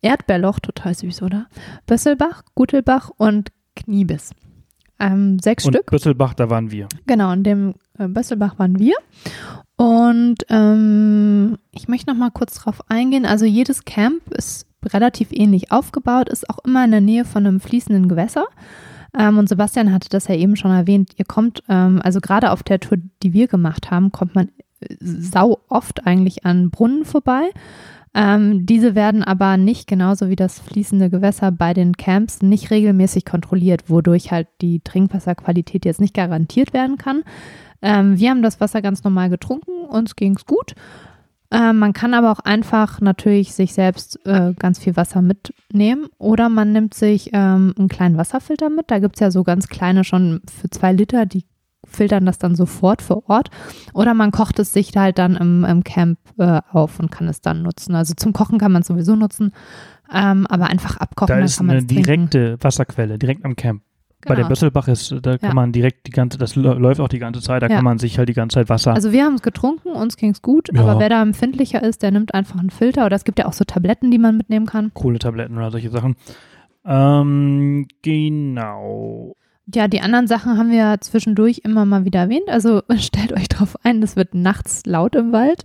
[0.00, 1.46] Erdbeerloch, total süß, oder?
[1.86, 4.30] Bösselbach, Gutelbach und Kniebiss.
[5.00, 5.90] Ähm, sechs Und Stück.
[5.90, 6.86] Büsselbach, da waren wir.
[7.08, 8.94] Genau, in dem äh, Bösselbach waren wir.
[9.76, 13.26] Und ähm, ich möchte noch mal kurz drauf eingehen.
[13.26, 17.60] Also jedes Camp ist relativ ähnlich aufgebaut, ist auch immer in der Nähe von einem
[17.60, 18.46] fließenden Gewässer.
[19.16, 21.12] Ähm, und Sebastian hatte das ja eben schon erwähnt.
[21.16, 24.50] Ihr kommt, ähm, also gerade auf der Tour, die wir gemacht haben, kommt man
[24.80, 27.50] äh, sau oft eigentlich an Brunnen vorbei.
[28.14, 33.24] Ähm, diese werden aber nicht genauso wie das fließende Gewässer bei den Camps nicht regelmäßig
[33.24, 37.24] kontrolliert, wodurch halt die Trinkwasserqualität jetzt nicht garantiert werden kann.
[37.82, 40.74] Ähm, wir haben das Wasser ganz normal getrunken, uns ging es gut.
[41.50, 46.48] Ähm, man kann aber auch einfach natürlich sich selbst äh, ganz viel Wasser mitnehmen oder
[46.48, 48.90] man nimmt sich ähm, einen kleinen Wasserfilter mit.
[48.90, 51.44] Da gibt es ja so ganz kleine schon für zwei Liter, die
[51.86, 53.50] filtern das dann sofort vor Ort.
[53.92, 57.40] Oder man kocht es sich halt dann im, im Camp äh, auf und kann es
[57.40, 57.94] dann nutzen.
[57.94, 59.52] Also zum Kochen kann man es sowieso nutzen,
[60.12, 61.36] ähm, aber einfach abkochen.
[61.36, 63.82] Da ist kann man eine direkte Wasserquelle, direkt am Camp.
[64.26, 64.48] Bei dem Genau.
[64.48, 65.54] Bösselbach ist, da kann Ja.
[65.54, 67.76] man direkt die ganze, das lä- läuft auch die ganze Zeit, da Ja.
[67.76, 68.94] kann man sich halt die ganze Zeit Wasser.
[68.94, 70.80] Also wir haben es getrunken, uns ging es gut, Ja.
[70.80, 73.52] aber wer da empfindlicher ist, der nimmt einfach einen Filter oder es gibt ja auch
[73.52, 74.92] so Tabletten, die man mitnehmen kann.
[74.94, 76.16] Kohletabletten oder solche Sachen.
[76.86, 79.36] Ähm, genau.
[79.72, 82.48] Ja, die anderen Sachen haben wir zwischendurch immer mal wieder erwähnt.
[82.48, 85.64] Also stellt euch drauf ein, es wird nachts laut im Wald.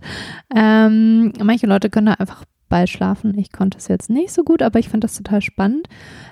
[0.54, 3.36] Ähm, manche Leute können da einfach bei schlafen.
[3.36, 5.88] Ich konnte es jetzt nicht so gut, aber ich fand das total spannend.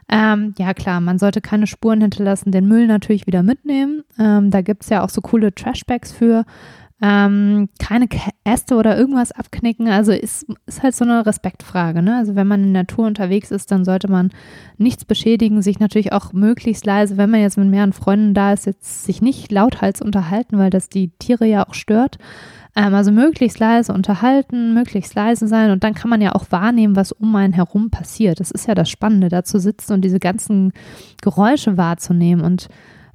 [0.09, 4.05] Ähm, ja, klar, man sollte keine Spuren hinterlassen, den Müll natürlich wieder mitnehmen.
[4.19, 6.47] Ähm, da gibt es ja auch so coole Trashbags für.
[7.01, 8.09] Ähm, keine
[8.43, 9.87] Äste oder irgendwas abknicken.
[9.89, 12.03] Also ist, ist halt so eine Respektfrage.
[12.03, 12.17] Ne?
[12.17, 14.31] Also wenn man in der Natur unterwegs ist, dann sollte man
[14.79, 18.67] nichts beschädigen, sich natürlich auch möglichst leise, wenn man jetzt mit mehreren Freunden da ist,
[18.67, 22.19] jetzt sich nicht lauthals unterhalten, weil das die Tiere ja auch stört.
[22.75, 26.97] Ähm, also möglichst leise unterhalten, möglichst leise sein und dann kann man ja auch wahrnehmen,
[26.97, 28.41] was um einen herum passiert.
[28.41, 30.73] Das ist ja das Spannende, da zu sitzen und diese ganzen
[31.23, 32.69] Geräusche wahrzunehmen und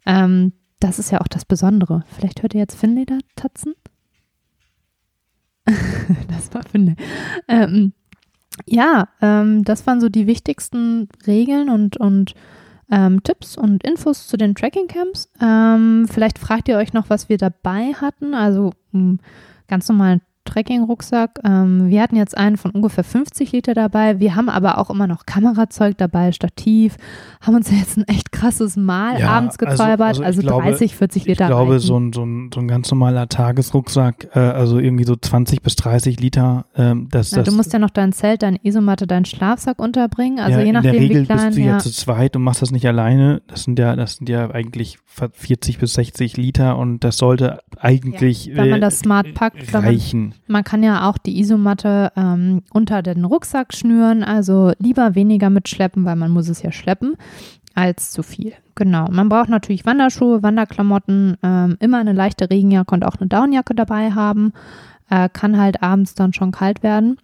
[0.06, 0.54] ähm,
[0.84, 2.04] das ist ja auch das Besondere.
[2.14, 3.74] Vielleicht hört ihr jetzt Finley da tatzen?
[5.66, 6.96] das war Finley.
[7.48, 7.94] Ähm,
[8.66, 12.34] ja, ähm, das waren so die wichtigsten Regeln und, und
[12.92, 15.30] ähm, Tipps und Infos zu den Tracking-Camps.
[15.42, 18.34] Ähm, vielleicht fragt ihr euch noch, was wir dabei hatten.
[18.34, 19.22] Also einen
[19.70, 21.40] ganz normalen Trekking-Rucksack.
[21.46, 24.20] Ähm, wir hatten jetzt einen von ungefähr 50 Liter dabei.
[24.20, 26.98] Wir haben aber auch immer noch Kamerazeug dabei, Stativ.
[27.42, 30.08] Haben uns jetzt ein echt krasses Mal Ja, abends also- gesäubert.
[30.10, 31.46] also Also, ich glaube- 30, 40 Liter.
[31.46, 31.80] Ich glaube, reichen.
[31.86, 35.76] so ein, so, ein, so ein ganz normaler Tagesrucksack, äh, also irgendwie so 20 bis
[35.76, 39.26] 30 Liter, ähm, das, Ja, das du musst ja noch dein Zelt, deine Isomatte, deinen
[39.26, 40.40] Schlafsack unterbringen.
[40.40, 41.46] Also ja, je nachdem, in der Regel wie klein.
[41.48, 41.68] bist du ja.
[41.74, 43.42] ja zu zweit und machst das nicht alleine.
[43.48, 44.98] Das sind ja, das sind ja eigentlich
[45.34, 50.33] 40 bis 60 Liter und das sollte eigentlich wenn man äh, das smart packt, wenn
[50.48, 56.06] man- kann ja auch die Isomatte ähm, unter den Rucksack schnüren, also lieber weniger mitschleppen,
[56.06, 57.16] weil man muss es ja schleppen,
[57.76, 58.54] als zu viel.
[58.76, 59.08] Genau.
[59.12, 64.12] Man braucht natürlich Wanderschuhe, Wanderklamotten, ähm, immer eine leichte Regenjacke und auch eine Downjacke dabei
[64.12, 64.54] haben.
[65.10, 67.18] Äh, kann halt abends dann schon kalt werden.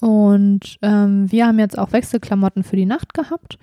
[0.00, 3.58] Und ähm, wir haben jetzt auch Wechselklamotten für die Nacht gehabt.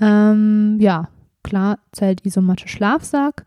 [0.00, 1.08] Ähm, ja,
[1.42, 3.44] klar, Zelt, Isomatte, Schlafsack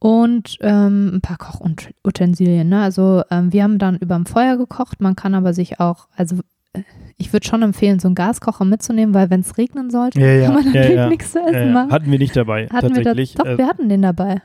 [0.00, 2.68] und ähm, ein paar Kochutensilien.
[2.68, 2.82] Ne?
[2.82, 5.00] Also ähm, wir haben dann überm Feuer gekocht.
[5.00, 6.36] Man kann aber sich auch, also
[6.72, 6.82] äh,
[7.18, 10.46] ich würde schon empfehlen, so einen Gaskocher mitzunehmen, weil wenn es regnen sollte, Ja, ja,
[10.46, 11.08] kann man natürlich ja.
[11.08, 11.92] nichts zu essen machen.
[11.92, 12.96] Hatten wir nicht dabei, Hatten wir das?
[13.04, 13.34] tatsächlich.
[13.34, 14.40] Doch, Äh, wir hatten den dabei.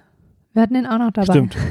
[0.53, 1.33] Wir hatten den auch noch dabei.
[1.33, 1.57] Stimmt.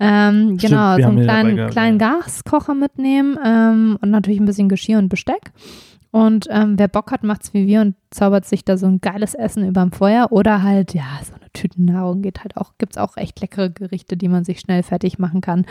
[0.00, 1.98] Ähm, Stimmt, genau, wir so einen kleinen, gehabt, kleinen.
[1.98, 5.52] Gaskocher mitnehmen ähm, und natürlich ein bisschen Geschirr und Besteck.
[6.14, 9.34] Und ähm, wer Bock hat, macht's wie wir und zaubert sich da so ein geiles
[9.34, 13.40] Essen überm Feuer oder halt, ja, so eine Tütennahrung geht halt auch, gibt's auch echt
[13.40, 15.66] leckere Gerichte, die man sich schnell fertig machen kann.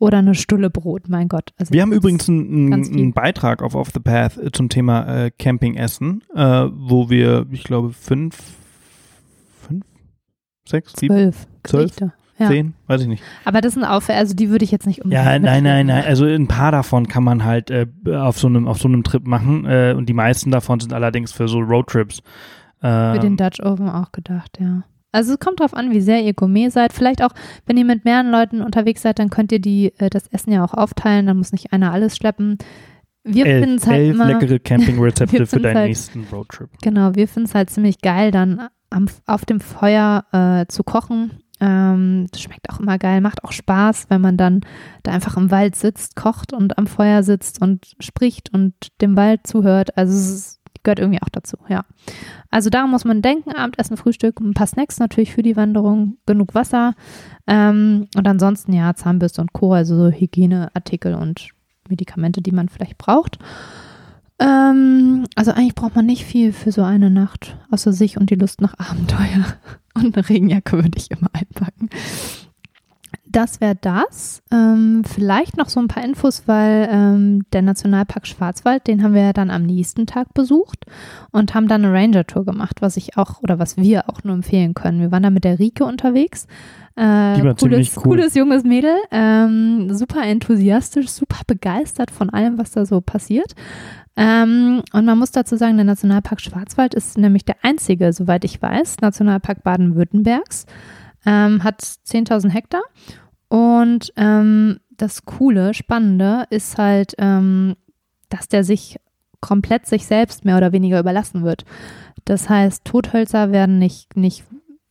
[0.00, 1.52] Oder eine Stulle Brot, mein Gott.
[1.58, 6.24] Also Wir haben übrigens einen, Beitrag auf Off the Path äh, zum Thema äh, Campingessen,
[6.34, 8.36] äh, wo wir, ich glaube, fünf,
[9.60, 9.84] fünf,
[10.68, 11.96] sechs, sieben, zwölf zwölf?
[11.96, 12.17] Gerichte.
[12.38, 12.48] Ja.
[12.48, 13.22] zehn, weiß ich nicht.
[13.44, 16.04] Aber das sind auch, also die würde ich jetzt nicht unbedingt Ja, nein, nein, nein.
[16.04, 19.26] Also ein paar davon kann man halt äh, auf so einem auf so einem Trip
[19.26, 22.22] machen äh, und die meisten davon sind allerdings für so Roadtrips.
[22.80, 24.84] Für den Ähm, Dutch Oven auch gedacht, ja.
[25.10, 26.92] Also es kommt drauf an, wie sehr ihr Gourmet seid.
[26.92, 27.30] Vielleicht auch,
[27.66, 30.62] wenn ihr mit mehreren Leuten unterwegs seid, dann könnt ihr die, äh, das Essen ja
[30.64, 32.58] auch aufteilen, dann muss nicht einer alles schleppen.
[33.24, 36.70] Wir finden es halt elf immer, leckere Campingrezepte für deinen halt- nächsten Roadtrip.
[36.82, 41.32] genau, wir finden es halt ziemlich geil, dann am, auf dem Feuer äh, zu kochen.
[41.60, 44.60] Ähm, das schmeckt auch immer geil, macht auch Spaß, wenn man dann
[45.02, 49.46] da einfach im Wald sitzt, kocht und am Feuer sitzt und spricht und dem Wald
[49.46, 49.96] zuhört.
[49.96, 51.84] Also es gehört irgendwie auch dazu, ja.
[52.50, 56.54] Also daran muss man denken, Abendessen, Frühstück, ein paar Snacks natürlich für die Wanderung, genug
[56.54, 56.94] Wasser
[57.46, 61.50] ähm, und ansonsten ja Zahnbürste und Co., also so Hygieneartikel und
[61.88, 63.38] Medikamente, die man vielleicht braucht.
[64.38, 68.36] Ähm, also eigentlich braucht man nicht viel für so eine Nacht, außer sich und die
[68.36, 69.44] Lust nach Abenteuer.
[69.94, 71.90] Und eine Regenjacke würde ich immer einpacken.
[73.30, 74.42] Das wäre das.
[74.52, 79.22] Ähm, vielleicht noch so ein paar Infos, weil ähm, der Nationalpark Schwarzwald, den haben wir
[79.22, 80.86] ja dann am nächsten Tag besucht
[81.30, 84.72] und haben dann eine Ranger-Tour gemacht, was ich auch oder was wir auch nur empfehlen
[84.72, 85.00] können.
[85.00, 86.46] Wir waren da mit der Rike unterwegs.
[86.96, 88.02] Äh, Die war ziemlich cooles, cool.
[88.02, 93.54] cooles junges Mädel, ähm, super enthusiastisch, super begeistert von allem, was da so passiert.
[94.20, 98.60] Ähm, und man muss dazu sagen, der Nationalpark Schwarzwald ist nämlich der einzige, soweit ich
[98.60, 100.66] weiß, Nationalpark Baden-Württembergs,
[101.24, 102.82] ähm, hat 10.000 Hektar.
[103.46, 107.76] Und ähm, das Coole, Spannende ist halt, ähm,
[108.28, 108.98] dass der sich
[109.40, 111.64] komplett sich selbst mehr oder weniger überlassen wird.
[112.24, 114.42] Das heißt, Tothölzer werden nicht, nicht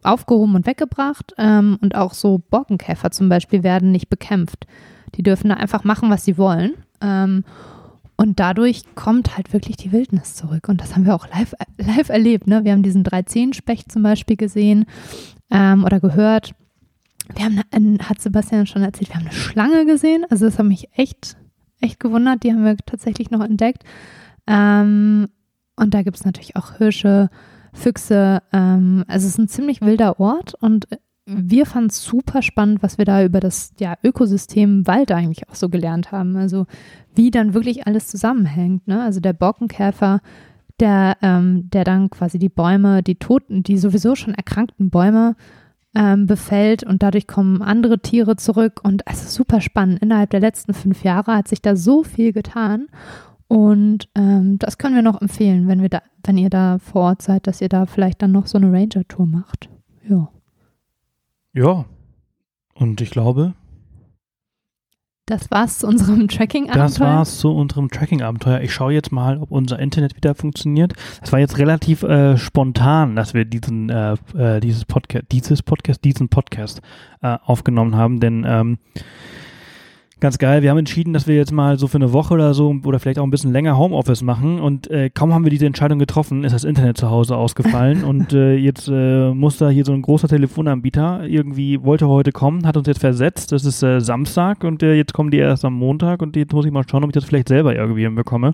[0.03, 4.67] aufgehoben und weggebracht ähm, und auch so Borkenkäfer zum Beispiel werden nicht bekämpft.
[5.15, 6.75] Die dürfen da einfach machen, was sie wollen.
[7.01, 7.43] Ähm,
[8.17, 10.69] und dadurch kommt halt wirklich die Wildnis zurück.
[10.69, 12.47] Und das haben wir auch live, live erlebt.
[12.47, 12.63] Ne?
[12.63, 14.85] Wir haben diesen 13-Specht zum Beispiel gesehen
[15.51, 16.55] ähm, oder gehört.
[17.35, 20.25] Wir haben, eine, hat Sebastian schon erzählt, wir haben eine Schlange gesehen.
[20.29, 21.37] Also das hat mich echt,
[21.79, 22.43] echt gewundert.
[22.43, 23.83] Die haben wir tatsächlich noch entdeckt.
[24.47, 25.27] Ähm,
[25.75, 27.29] und da gibt es natürlich auch Hirsche,
[27.71, 28.41] Füchse.
[28.51, 30.87] Ähm, also es ist ein ziemlich wilder Ort und
[31.27, 35.55] wir fanden es super spannend, was wir da über das ja, Ökosystem Wald eigentlich auch
[35.55, 36.37] so gelernt haben.
[36.37, 36.67] Also
[37.15, 38.87] wie dann wirklich alles zusammenhängt.
[38.87, 39.01] Ne?
[39.01, 40.21] Also der Borkenkäfer,
[40.79, 45.35] der, ähm, der dann quasi die Bäume, die toten, die sowieso schon erkrankten Bäume
[45.93, 48.79] ähm, befällt und dadurch kommen andere Tiere zurück.
[48.83, 50.01] Und also super spannend.
[50.01, 52.87] Innerhalb der letzten fünf Jahre hat sich da so viel getan.
[53.49, 57.21] Und ähm, das können wir noch empfehlen, wenn wir da, wenn ihr da vor Ort
[57.21, 59.69] seid, dass ihr da vielleicht dann noch so eine Ranger-Tour macht.
[60.07, 60.29] Ja.
[61.57, 61.85] Ja.
[62.75, 63.55] Und ich glaube,
[65.25, 66.83] Das war's zu unserem Tracking-Abenteuer.
[66.83, 68.61] das war's zu unserem Tracking-Abenteuer.
[68.61, 70.93] Ich schaue jetzt mal, ob unser Internet wieder funktioniert.
[71.23, 76.05] Es war jetzt relativ äh, spontan, dass wir diesen, äh, äh, dieses Podcast, dieses Podcast,
[76.05, 76.81] diesen Podcast
[77.23, 78.77] äh, aufgenommen haben, denn ähm,
[80.19, 82.75] ganz geil, wir haben entschieden, dass wir jetzt mal so für eine Woche oder so
[82.83, 85.99] oder vielleicht auch ein bisschen länger Homeoffice machen und äh, kaum haben wir diese Entscheidung
[85.99, 89.93] getroffen, ist das Internet zu Hause ausgefallen und äh, jetzt äh, muss da hier so
[89.93, 94.63] ein großer Telefonanbieter irgendwie wollte heute kommen, hat uns jetzt versetzt, das ist äh, Samstag
[94.63, 97.09] und äh, jetzt kommen die erst am Montag und jetzt muss ich mal schauen, ob
[97.09, 98.53] ich das vielleicht selber irgendwie hinbekomme.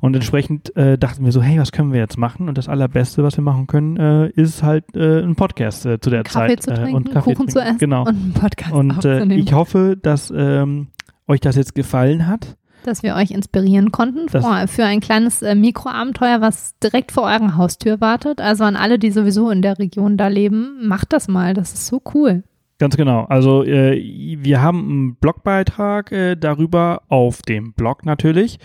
[0.00, 2.48] Und entsprechend äh, dachten wir so, hey, was können wir jetzt machen?
[2.48, 6.10] Und das Allerbeste, was wir machen können, äh, ist halt äh, ein Podcast äh, zu
[6.10, 8.02] der Kaffee Zeit zu äh, trinken, und Kaffee Kuchen zu essen Genau.
[8.02, 10.88] und einen Podcast Und äh, ich hoffe, dass ähm,
[11.26, 12.56] euch das jetzt gefallen hat.
[12.84, 18.00] dass wir euch inspirieren konnten Das- für, ein kleines Mikroabenteuer, was direkt vor eurer Haustür
[18.00, 18.40] wartet.
[18.40, 21.54] Also an alle, die sowieso in der Region da leben, macht das mal.
[21.54, 22.44] Das ist so cool.
[22.78, 23.24] Ganz genau.
[23.24, 24.00] Also äh,
[24.40, 28.60] wir haben einen Blogbeitrag äh, darüber auf dem Blog natürlich.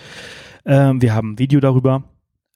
[0.65, 2.03] Ähm, wir haben ein Video darüber.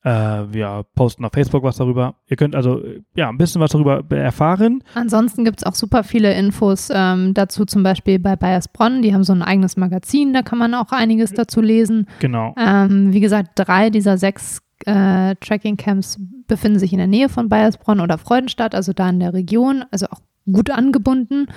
[0.03, 0.10] Äh,
[0.53, 2.16] wir posten auf Facebook was darüber.
[2.28, 2.82] Ihr könnt also
[3.16, 4.84] ja ein bisschen was darüber erfahren.
[4.93, 9.01] Ansonsten gibt es auch super viele Infos ähm, dazu, zum Beispiel bei Bayersbronn.
[9.01, 12.08] Die haben so ein eigenes Magazin, da kann man auch einiges dazu lesen.
[12.20, 12.55] Genau.
[12.58, 17.99] Ähm, wie gesagt, drei dieser sechs äh, Tracking-Camps befinden sich in der Nähe von Bayersbronn
[17.99, 21.47] oder Freudenstadt, also da in der Region, also auch gut angebunden.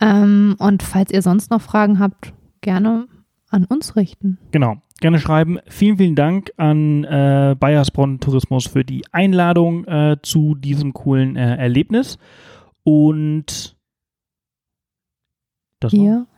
[0.00, 2.32] Ähm, und falls ihr sonst noch Fragen habt,
[2.62, 3.06] gerne
[3.50, 4.38] an uns richten.
[4.50, 4.78] Genau.
[5.02, 5.58] Gerne schreiben.
[5.66, 11.56] Vielen, vielen Dank an äh, Bayersbronn Tourismus für die Einladung äh, zu diesem coolen äh,
[11.56, 12.18] Erlebnis.
[12.84, 13.76] Und
[15.80, 15.92] das.
[15.92, 16.28] Wir,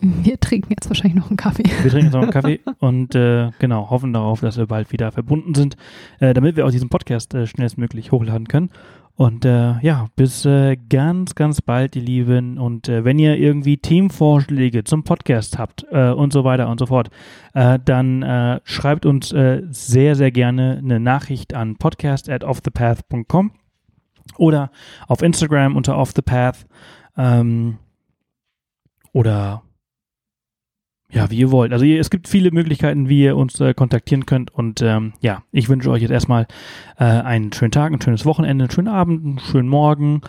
[0.00, 1.64] wir trinken jetzt wahrscheinlich noch einen Kaffee.
[1.82, 5.10] Wir trinken jetzt noch einen Kaffee und äh, genau, hoffen darauf, dass wir bald wieder
[5.10, 5.76] verbunden sind,
[6.20, 8.70] äh, damit wir auch diesen Podcast äh, schnellstmöglich hochladen können.
[9.16, 12.58] Und äh, ja, bis äh, ganz, ganz bald, ihr Lieben.
[12.58, 16.86] Und äh, wenn ihr irgendwie Themenvorschläge zum Podcast habt äh, und so weiter und so
[16.86, 17.08] fort,
[17.54, 23.52] äh, dann äh, schreibt uns äh, sehr, sehr gerne eine Nachricht an podcast at offthepath.com
[24.36, 24.70] oder
[25.08, 26.66] auf Instagram unter offthepath
[27.16, 27.78] ähm,
[29.12, 29.62] oder
[31.16, 31.72] ja, wie ihr wollt.
[31.72, 34.52] Also ihr, es gibt viele Möglichkeiten, wie ihr uns äh, kontaktieren könnt.
[34.52, 36.46] Und ähm, ja, ich wünsche euch jetzt erstmal
[36.98, 40.20] äh, einen schönen Tag, ein schönes Wochenende, einen schönen Abend, einen schönen Morgen,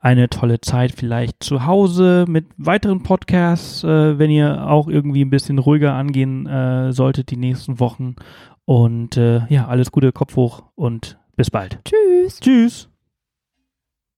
[0.00, 5.30] eine tolle Zeit vielleicht zu Hause mit weiteren Podcasts, äh, wenn ihr auch irgendwie ein
[5.30, 8.16] bisschen ruhiger angehen äh, solltet die nächsten Wochen.
[8.64, 11.78] Und äh, ja, alles Gute, Kopf hoch und bis bald.
[11.84, 12.40] Tschüss.
[12.40, 12.91] Tschüss.